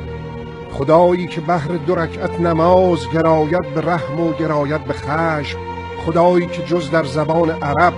[0.72, 5.60] خدایی که بهر دو رکعت نماز گراید به رحم و گراید به خشم
[6.06, 7.94] خدایی که جز در زبان عرب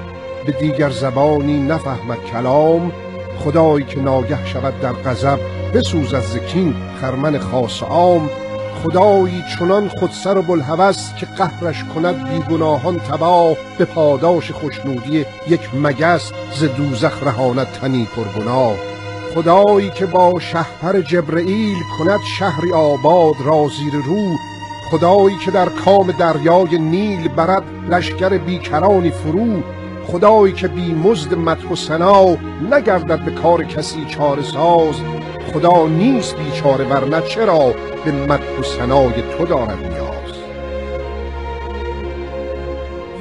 [0.45, 2.91] به دیگر زبانی نفهمد کلام
[3.39, 5.39] خدایی که ناگه شود در غضب
[5.73, 8.29] بسوز از زکین خرمن خاص عام
[8.83, 16.31] خدایی چنان خودسر و بلحوث که قهرش کند بیگناهان تباه به پاداش خوشنودی یک مگس
[16.53, 18.75] ز دوزخ رهاند تنی پرگناه.
[19.35, 24.35] خدایی که با شهپر جبرئیل کند شهری آباد را زیر رو
[24.91, 29.63] خدایی که در کام دریای نیل برد لشکر بیکرانی فرو
[30.07, 32.37] خدایی که بی مزد مدح و ثنا
[32.71, 34.95] نگردد به کار کسی چاره ساز
[35.53, 37.73] خدا نیست بیچاره ورنه چرا
[38.05, 40.41] به مدح و ثنای تو دارد نیاز؟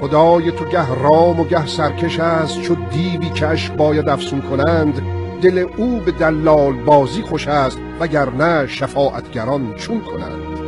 [0.00, 5.02] خدای تو گه رام و گه سرکش است چو دیوی که اش باید افسون کنند.
[5.42, 10.60] دل او به دلال بازی خوش است وگرنه شفاعتگران چون کنند.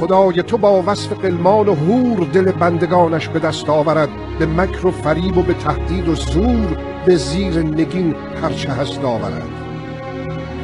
[0.00, 4.08] خدای تو با وصف قلمان و هور دل بندگانش به دست آورد.
[4.38, 6.76] به مکر و فریب و به تهدید و زور
[7.06, 9.57] به زیر نگین هرچه هست آورد.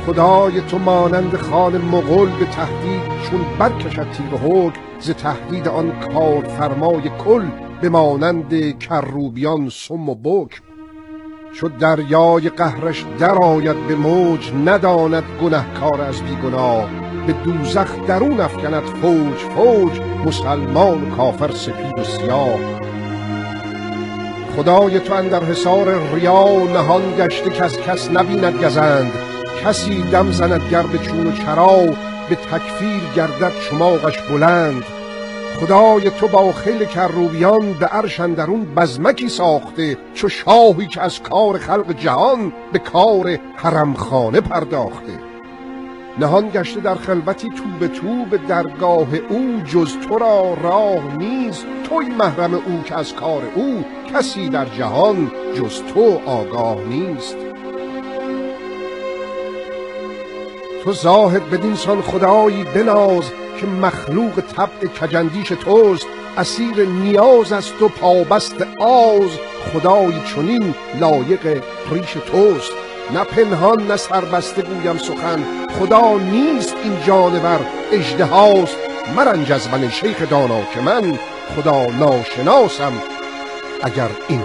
[0.07, 6.45] خدای تو مانند خان مغل به تهدید چون برکشد تیر حکم ز تهدید آن کار
[6.45, 7.47] فرمای کل
[7.81, 10.65] به مانند کروبیان سم و بکم
[11.55, 16.89] چو دریای قهرش درآید به موج نداند گنهکار از بیگناه.
[17.27, 22.59] به دوزخ درون افکند فوج فوج مسلمان و کافر سپید و سیاه.
[24.57, 29.13] خدای تو اندر حصار ریا نهان گشته کس کس نبیند گزند.
[29.65, 31.77] کسی دم زند گر به چون و چرا
[32.29, 34.85] به تکفیر گردد چماغش بلند.
[35.61, 41.59] خدای تو با خیل کروبیان به عرش اندرون بزمکی ساخته چو شاهی که از کار
[41.59, 45.13] خلق جهان به کار حرمخانه پرداخته.
[46.19, 51.67] نهان گشته در خلوتی تو به تو به درگاه او جز تو را راه نیست.
[51.89, 53.85] توی محرم او که از کار او
[54.15, 57.37] کسی در جهان جز تو آگاه نیست.
[60.85, 63.25] تو زاهد بدین سان خدایی بناز
[63.61, 66.07] که مخلوق طبع کجندیش توست.
[66.37, 69.31] اسیر نیاز است و پابست آز.
[69.73, 72.73] خدایی چنین لایق ریش توست.
[73.15, 75.45] نه پنهان نه سربسته گویم سخن.
[75.79, 77.61] خدا نیست این جانور
[77.93, 78.77] اژدهاست
[79.17, 81.19] مرنج از من شیخ دانا که من
[81.57, 82.93] خدا ناشناسم.
[83.83, 84.45] اگر این